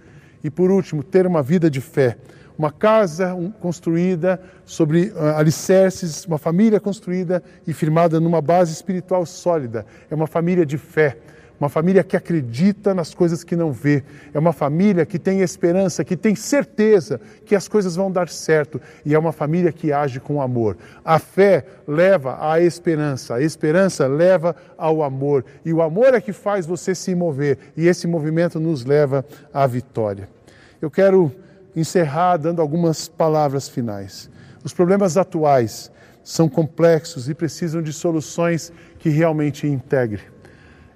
E 0.44 0.50
por 0.50 0.72
último, 0.72 1.04
ter 1.04 1.28
uma 1.28 1.42
vida 1.42 1.70
de 1.70 1.82
fé. 1.82 2.18
Uma 2.58 2.72
casa 2.72 3.34
construída 3.62 4.42
sobre 4.66 5.14
uh, 5.16 5.38
alicerces, 5.38 6.26
uma 6.26 6.38
família 6.38 6.80
construída 6.80 7.42
e 7.66 7.74
firmada 7.74 8.20
numa 8.20 8.42
base 8.42 8.74
espiritual 8.74 9.26
sólida. 9.26 9.86
É 10.10 10.16
uma 10.16 10.28
família 10.28 10.66
de 10.66 10.78
fé 10.78 11.18
uma 11.60 11.68
família 11.68 12.04
que 12.04 12.16
acredita 12.16 12.94
nas 12.94 13.14
coisas 13.14 13.44
que 13.44 13.56
não 13.56 13.72
vê, 13.72 14.04
é 14.34 14.40
uma 14.40 14.54
família 14.54 15.06
que 15.06 15.20
tem 15.20 15.42
esperança, 15.42 16.06
que 16.06 16.16
tem 16.16 16.34
certeza 16.34 17.20
que 17.46 17.54
as 17.54 17.68
coisas 17.68 17.96
vão 17.96 18.10
dar 18.10 18.30
certo 18.30 18.80
e 19.06 19.14
é 19.14 19.20
uma 19.20 19.34
família 19.34 19.72
que 19.72 19.92
age 19.92 20.20
com 20.20 20.42
amor. 20.42 20.78
A 21.04 21.20
fé 21.20 21.66
leva 21.86 22.38
à 22.40 22.62
esperança, 22.62 23.36
a 23.36 23.42
esperança 23.42 24.08
leva 24.08 24.56
ao 24.78 25.04
amor 25.04 25.44
e 25.66 25.74
o 25.74 25.82
amor 25.82 26.14
é 26.14 26.22
que 26.22 26.32
faz 26.32 26.66
você 26.66 26.96
se 26.96 27.14
mover 27.14 27.58
e 27.76 27.88
esse 27.88 28.08
movimento 28.08 28.60
nos 28.60 28.86
leva 28.86 29.26
à 29.54 29.68
vitória. 29.68 30.30
Eu 30.82 30.90
quero 30.90 31.30
encerrar 31.76 32.38
dando 32.38 32.62
algumas 32.62 33.10
palavras 33.10 33.68
finais. 33.68 34.30
Os 34.64 34.74
problemas 34.74 35.18
atuais 35.18 35.92
são 36.24 36.48
complexos 36.48 37.28
e 37.28 37.34
precisam 37.34 37.82
de 37.82 37.92
soluções 37.92 38.72
que 38.98 39.10
realmente 39.10 39.68
integrem. 39.68 40.39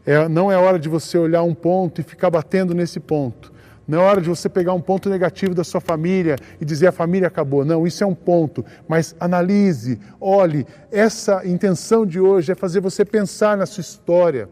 É, 0.05 0.27
não 0.27 0.51
é 0.51 0.57
hora 0.57 0.77
de 0.77 0.89
você 0.89 1.17
olhar 1.17 1.43
um 1.43 1.53
ponto 1.53 2.01
e 2.01 2.03
ficar 2.03 2.29
batendo 2.29 2.73
nesse 2.73 2.99
ponto. 2.99 3.53
Não 3.87 4.01
é 4.01 4.03
hora 4.03 4.21
de 4.21 4.29
você 4.29 4.47
pegar 4.47 4.73
um 4.73 4.81
ponto 4.81 5.09
negativo 5.09 5.53
da 5.53 5.63
sua 5.63 5.81
família 5.81 6.37
e 6.59 6.65
dizer 6.65 6.87
a 6.87 6.91
família 6.91 7.27
acabou. 7.27 7.65
Não, 7.65 7.85
isso 7.85 8.03
é 8.03 8.07
um 8.07 8.15
ponto. 8.15 8.65
Mas 8.87 9.15
analise, 9.19 9.99
olhe. 10.21 10.65
Essa 10.91 11.45
intenção 11.45 12.05
de 12.05 12.19
hoje 12.19 12.51
é 12.51 12.55
fazer 12.55 12.79
você 12.79 13.03
pensar 13.03 13.57
na 13.57 13.65
sua 13.65 13.81
história. 13.81 14.49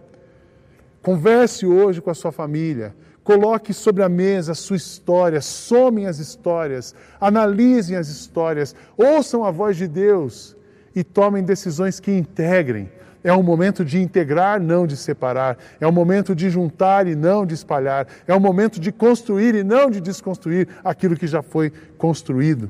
Converse 1.01 1.65
hoje 1.65 2.01
com 2.01 2.09
a 2.09 2.13
sua 2.13 2.31
família. 2.31 2.93
Coloque 3.23 3.73
sobre 3.73 4.03
a 4.03 4.09
mesa 4.09 4.51
a 4.51 4.55
sua 4.55 4.75
história. 4.75 5.39
Somem 5.39 6.07
as 6.07 6.19
histórias. 6.19 6.93
Analisem 7.19 7.95
as 7.95 8.09
histórias. 8.09 8.75
Ouçam 8.97 9.45
a 9.45 9.51
voz 9.51 9.77
de 9.77 9.87
Deus 9.87 10.57
e 10.93 11.05
tomem 11.05 11.43
decisões 11.43 12.01
que 12.01 12.11
integrem 12.11 12.89
é 13.23 13.33
um 13.33 13.43
momento 13.43 13.85
de 13.85 14.01
integrar, 14.01 14.59
não 14.59 14.87
de 14.87 14.97
separar. 14.97 15.57
É 15.79 15.87
um 15.87 15.91
momento 15.91 16.35
de 16.35 16.49
juntar 16.49 17.07
e 17.07 17.15
não 17.15 17.45
de 17.45 17.53
espalhar. 17.53 18.07
É 18.27 18.35
um 18.35 18.39
momento 18.39 18.79
de 18.79 18.91
construir 18.91 19.55
e 19.55 19.63
não 19.63 19.89
de 19.89 20.01
desconstruir 20.01 20.67
aquilo 20.83 21.15
que 21.15 21.27
já 21.27 21.41
foi 21.41 21.71
construído. 21.97 22.69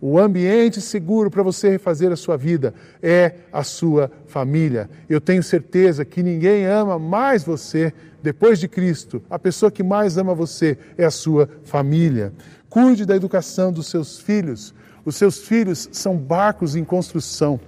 O 0.00 0.18
ambiente 0.18 0.80
seguro 0.80 1.30
para 1.30 1.42
você 1.42 1.70
refazer 1.70 2.12
a 2.12 2.16
sua 2.16 2.36
vida 2.36 2.74
é 3.02 3.32
a 3.50 3.62
sua 3.62 4.10
família. 4.26 4.90
Eu 5.08 5.20
tenho 5.20 5.42
certeza 5.42 6.04
que 6.04 6.22
ninguém 6.22 6.66
ama 6.66 6.98
mais 6.98 7.42
você 7.42 7.92
depois 8.22 8.58
de 8.58 8.68
Cristo. 8.68 9.22
A 9.30 9.38
pessoa 9.38 9.70
que 9.70 9.82
mais 9.82 10.18
ama 10.18 10.34
você 10.34 10.76
é 10.98 11.04
a 11.06 11.10
sua 11.10 11.48
família. 11.64 12.32
Cuide 12.68 13.06
da 13.06 13.16
educação 13.16 13.72
dos 13.72 13.86
seus 13.86 14.18
filhos. 14.18 14.74
Os 15.04 15.16
seus 15.16 15.38
filhos 15.38 15.88
são 15.92 16.16
barcos 16.16 16.76
em 16.76 16.84
construção. 16.84 17.58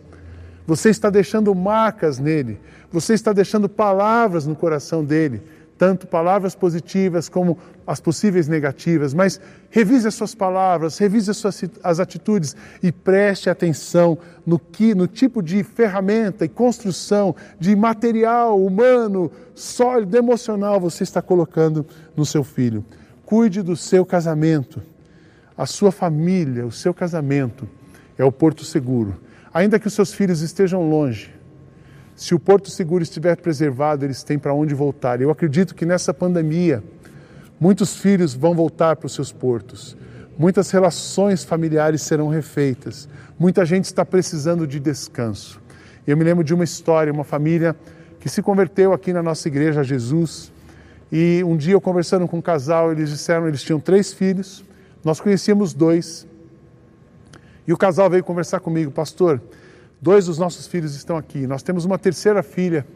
Você 0.68 0.90
está 0.90 1.08
deixando 1.08 1.54
marcas 1.54 2.18
nele, 2.18 2.60
você 2.92 3.14
está 3.14 3.32
deixando 3.32 3.70
palavras 3.70 4.46
no 4.46 4.54
coração 4.54 5.02
dele, 5.02 5.40
tanto 5.78 6.06
palavras 6.06 6.54
positivas 6.54 7.26
como 7.26 7.56
as 7.86 8.00
possíveis 8.00 8.48
negativas. 8.48 9.14
Mas 9.14 9.40
revise 9.70 10.06
as 10.06 10.14
suas 10.14 10.34
palavras, 10.34 10.98
revise 10.98 11.30
as 11.30 11.38
suas 11.38 11.64
as 11.82 12.00
atitudes 12.00 12.54
e 12.82 12.92
preste 12.92 13.48
atenção 13.48 14.18
no 14.44 14.58
que, 14.58 14.94
no 14.94 15.06
tipo 15.06 15.42
de 15.42 15.64
ferramenta 15.64 16.44
e 16.44 16.50
construção 16.50 17.34
de 17.58 17.74
material 17.74 18.62
humano, 18.62 19.32
sólido, 19.54 20.18
emocional 20.18 20.78
você 20.78 21.02
está 21.02 21.22
colocando 21.22 21.86
no 22.14 22.26
seu 22.26 22.44
filho. 22.44 22.84
Cuide 23.24 23.62
do 23.62 23.74
seu 23.74 24.04
casamento, 24.04 24.82
a 25.56 25.64
sua 25.64 25.90
família, 25.90 26.66
o 26.66 26.70
seu 26.70 26.92
casamento 26.92 27.66
é 28.18 28.24
o 28.24 28.30
porto 28.30 28.66
seguro 28.66 29.27
Ainda 29.58 29.76
que 29.76 29.88
os 29.88 29.92
seus 29.92 30.14
filhos 30.14 30.40
estejam 30.40 30.88
longe, 30.88 31.34
se 32.14 32.32
o 32.32 32.38
porto 32.38 32.70
seguro 32.70 33.02
estiver 33.02 33.36
preservado, 33.38 34.04
eles 34.04 34.22
têm 34.22 34.38
para 34.38 34.54
onde 34.54 34.72
voltar. 34.72 35.20
Eu 35.20 35.32
acredito 35.32 35.74
que 35.74 35.84
nessa 35.84 36.14
pandemia, 36.14 36.80
muitos 37.58 37.96
filhos 37.96 38.34
vão 38.34 38.54
voltar 38.54 38.94
para 38.94 39.08
os 39.08 39.14
seus 39.14 39.32
portos, 39.32 39.96
muitas 40.38 40.70
relações 40.70 41.42
familiares 41.42 42.02
serão 42.02 42.28
refeitas, 42.28 43.08
muita 43.36 43.66
gente 43.66 43.86
está 43.86 44.04
precisando 44.04 44.64
de 44.64 44.78
descanso. 44.78 45.60
Eu 46.06 46.16
me 46.16 46.22
lembro 46.22 46.44
de 46.44 46.54
uma 46.54 46.62
história, 46.62 47.12
uma 47.12 47.24
família 47.24 47.74
que 48.20 48.28
se 48.28 48.40
converteu 48.40 48.92
aqui 48.92 49.12
na 49.12 49.24
nossa 49.24 49.48
igreja 49.48 49.80
a 49.80 49.82
Jesus. 49.82 50.52
E 51.10 51.42
um 51.44 51.56
dia 51.56 51.72
eu 51.72 51.80
conversando 51.80 52.28
com 52.28 52.38
um 52.38 52.42
casal, 52.42 52.92
eles 52.92 53.10
disseram, 53.10 53.48
eles 53.48 53.64
tinham 53.64 53.80
três 53.80 54.12
filhos, 54.12 54.64
nós 55.02 55.20
conhecíamos 55.20 55.74
dois, 55.74 56.27
e 57.68 57.72
o 57.72 57.76
casal 57.76 58.08
veio 58.08 58.24
conversar 58.24 58.60
comigo, 58.60 58.90
pastor. 58.90 59.42
Dois 60.00 60.24
dos 60.24 60.38
nossos 60.38 60.66
filhos 60.66 60.94
estão 60.96 61.18
aqui. 61.18 61.46
Nós 61.46 61.62
temos 61.62 61.84
uma 61.84 61.98
terceira 61.98 62.42
filha 62.42 62.86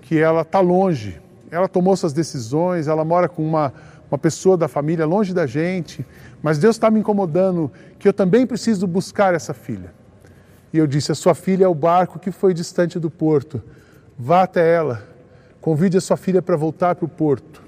que 0.00 0.18
ela 0.18 0.40
está 0.40 0.60
longe. 0.60 1.20
Ela 1.50 1.68
tomou 1.68 1.94
suas 1.94 2.14
decisões, 2.14 2.88
ela 2.88 3.04
mora 3.04 3.28
com 3.28 3.46
uma, 3.46 3.70
uma 4.10 4.16
pessoa 4.16 4.56
da 4.56 4.66
família 4.66 5.04
longe 5.04 5.34
da 5.34 5.46
gente, 5.46 6.06
mas 6.42 6.56
Deus 6.56 6.76
está 6.76 6.90
me 6.90 7.00
incomodando 7.00 7.70
que 7.98 8.08
eu 8.08 8.14
também 8.14 8.46
preciso 8.46 8.86
buscar 8.86 9.34
essa 9.34 9.52
filha. 9.52 9.92
E 10.72 10.78
eu 10.78 10.86
disse: 10.86 11.12
A 11.12 11.14
sua 11.14 11.34
filha 11.34 11.66
é 11.66 11.68
o 11.68 11.74
barco 11.74 12.18
que 12.18 12.30
foi 12.30 12.54
distante 12.54 12.98
do 12.98 13.10
porto. 13.10 13.62
Vá 14.18 14.44
até 14.44 14.74
ela, 14.74 15.06
convide 15.60 15.98
a 15.98 16.00
sua 16.00 16.16
filha 16.16 16.40
para 16.40 16.56
voltar 16.56 16.94
para 16.94 17.04
o 17.04 17.08
porto. 17.08 17.62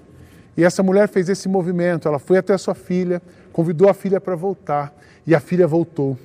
E 0.56 0.64
essa 0.64 0.82
mulher 0.82 1.06
fez 1.06 1.28
esse 1.28 1.50
movimento, 1.50 2.08
ela 2.08 2.18
foi 2.18 2.38
até 2.38 2.54
a 2.54 2.58
sua 2.58 2.74
filha, 2.74 3.20
convidou 3.52 3.90
a 3.90 3.94
filha 3.94 4.18
para 4.18 4.34
voltar, 4.34 4.94
e 5.26 5.34
a 5.34 5.40
filha 5.40 5.66
voltou 5.66 6.16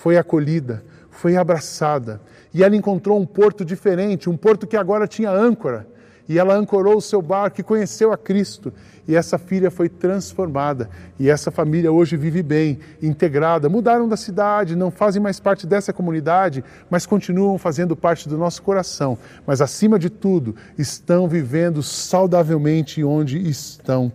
foi 0.00 0.16
acolhida, 0.16 0.82
foi 1.10 1.36
abraçada. 1.36 2.22
E 2.54 2.64
ela 2.64 2.74
encontrou 2.74 3.20
um 3.20 3.26
porto 3.26 3.66
diferente, 3.66 4.30
um 4.30 4.36
porto 4.36 4.66
que 4.66 4.76
agora 4.76 5.06
tinha 5.06 5.30
âncora. 5.30 5.86
E 6.26 6.38
ela 6.38 6.54
ancorou 6.54 6.96
o 6.96 7.02
seu 7.02 7.20
barco 7.20 7.60
e 7.60 7.64
conheceu 7.64 8.10
a 8.10 8.16
Cristo. 8.16 8.72
E 9.06 9.14
essa 9.14 9.36
filha 9.36 9.70
foi 9.70 9.90
transformada. 9.90 10.88
E 11.18 11.28
essa 11.28 11.50
família 11.50 11.92
hoje 11.92 12.16
vive 12.16 12.42
bem, 12.42 12.78
integrada. 13.02 13.68
Mudaram 13.68 14.08
da 14.08 14.16
cidade, 14.16 14.74
não 14.74 14.90
fazem 14.90 15.20
mais 15.20 15.38
parte 15.38 15.66
dessa 15.66 15.92
comunidade, 15.92 16.64
mas 16.88 17.04
continuam 17.04 17.58
fazendo 17.58 17.94
parte 17.94 18.26
do 18.26 18.38
nosso 18.38 18.62
coração. 18.62 19.18
Mas 19.46 19.60
acima 19.60 19.98
de 19.98 20.08
tudo, 20.08 20.56
estão 20.78 21.28
vivendo 21.28 21.82
saudavelmente 21.82 23.04
onde 23.04 23.38
estão. 23.46 24.10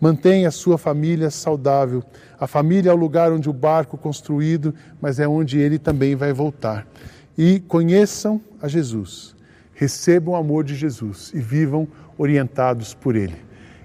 Mantenha 0.00 0.48
a 0.48 0.50
sua 0.50 0.76
família 0.76 1.30
saudável. 1.30 2.02
A 2.38 2.46
família 2.46 2.90
é 2.90 2.92
o 2.92 2.96
lugar 2.96 3.32
onde 3.32 3.48
o 3.48 3.52
barco 3.52 3.96
construído, 3.96 4.74
mas 5.00 5.18
é 5.18 5.26
onde 5.26 5.58
ele 5.58 5.78
também 5.78 6.14
vai 6.14 6.32
voltar. 6.32 6.86
E 7.36 7.60
conheçam 7.60 8.40
a 8.60 8.68
Jesus, 8.68 9.34
recebam 9.72 10.34
o 10.34 10.36
amor 10.36 10.64
de 10.64 10.74
Jesus 10.74 11.32
e 11.34 11.40
vivam 11.40 11.88
orientados 12.18 12.94
por 12.94 13.16
ele. 13.16 13.36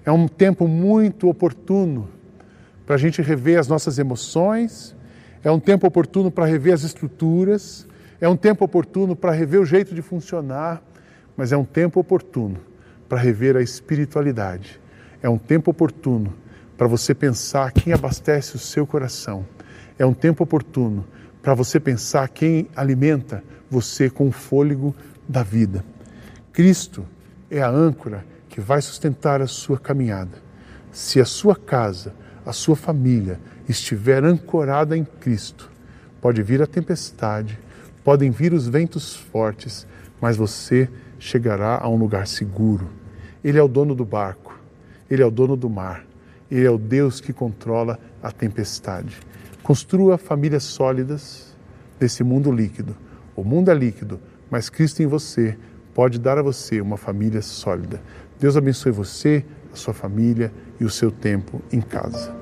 É 0.06 0.12
um 0.12 0.28
tempo 0.28 0.68
muito 0.68 1.30
oportuno 1.30 2.10
para 2.86 2.96
a 2.96 2.98
gente 2.98 3.22
rever 3.22 3.60
as 3.60 3.68
nossas 3.68 3.98
emoções, 3.98 4.96
é 5.44 5.52
um 5.52 5.60
tempo 5.60 5.88
oportuno 5.88 6.30
para 6.30 6.46
rever 6.46 6.74
as 6.74 6.84
estruturas, 6.84 7.88
é 8.20 8.28
um 8.28 8.36
tempo 8.36 8.66
oportuno 8.66 9.16
para 9.16 9.32
rever 9.32 9.62
o 9.62 9.66
jeito 9.66 9.96
de 9.96 10.02
funcionar, 10.02 10.82
mas 11.38 11.52
é 11.52 11.58
um 11.58 11.66
tempo 11.66 12.00
oportuno 12.00 12.60
para 13.08 13.18
rever 13.18 13.56
a 13.56 13.62
espiritualidade 13.62 14.82
é 15.22 15.30
um 15.30 15.38
tempo 15.38 15.72
oportuno 15.72 16.34
para 16.78 16.88
você 16.88 17.14
pensar 17.14 17.72
quem 17.72 17.94
abastece 17.94 18.56
o 18.56 18.60
seu 18.60 18.88
coração. 18.88 19.46
É 19.98 20.06
um 20.06 20.14
tempo 20.14 20.44
oportuno 20.44 21.06
para 21.42 21.54
você 21.54 21.80
pensar 21.80 22.28
quem 22.30 22.68
alimenta 22.76 23.44
você 23.70 24.10
com 24.10 24.28
o 24.28 24.32
fôlego 24.32 24.96
da 25.28 25.44
vida. 25.44 25.86
Cristo 26.52 27.06
é 27.50 27.62
a 27.62 27.70
âncora 27.70 28.26
que 28.50 28.60
vai 28.60 28.82
sustentar 28.82 29.42
a 29.42 29.48
sua 29.48 29.78
caminhada. 29.78 30.38
Se 30.92 31.22
a 31.22 31.26
sua 31.26 31.56
casa, 31.56 32.14
a 32.46 32.52
sua 32.52 32.76
família 32.76 33.40
estiver 33.70 34.24
ancorada 34.24 34.98
em 34.98 35.06
Cristo, 35.06 35.72
pode 36.20 36.42
vir 36.44 36.62
a 36.62 36.68
tempestade, 36.68 37.58
podem 38.04 38.30
vir 38.30 38.54
os 38.54 38.68
ventos 38.68 39.16
fortes, 39.16 39.88
mas 40.20 40.36
você 40.36 40.90
chegará 41.18 41.80
a 41.82 41.88
um 41.88 41.96
lugar 41.96 42.28
seguro. 42.28 42.90
Ele 43.44 43.58
é 43.58 43.64
o 43.64 43.68
dono 43.68 43.96
do 43.96 44.04
barco. 44.04 44.51
Ele 45.12 45.22
é 45.22 45.26
o 45.26 45.30
dono 45.30 45.58
do 45.58 45.70
mar. 45.70 46.06
Ele 46.50 46.66
é 46.66 46.72
o 46.72 46.78
Deus 46.78 47.20
que 47.20 47.34
controla 47.34 48.00
a 48.24 48.32
tempestade. 48.32 49.18
Construa 49.62 50.18
famílias 50.18 50.64
sólidas 50.64 51.54
nesse 52.00 52.24
mundo 52.24 52.50
líquido. 52.50 52.96
O 53.36 53.44
mundo 53.44 53.70
é 53.70 53.74
líquido, 53.74 54.22
mas 54.50 54.70
Cristo 54.70 55.04
em 55.04 55.08
você 55.08 55.58
pode 55.94 56.18
dar 56.18 56.38
a 56.38 56.42
você 56.42 56.80
uma 56.80 56.96
família 56.96 57.42
sólida. 57.42 58.02
Deus 58.40 58.56
abençoe 58.56 58.92
você, 58.94 59.46
a 59.74 59.76
sua 59.76 59.94
família 59.94 60.52
e 60.80 60.86
o 60.86 60.90
seu 60.90 61.12
tempo 61.12 61.62
em 61.72 61.82
casa. 61.82 62.34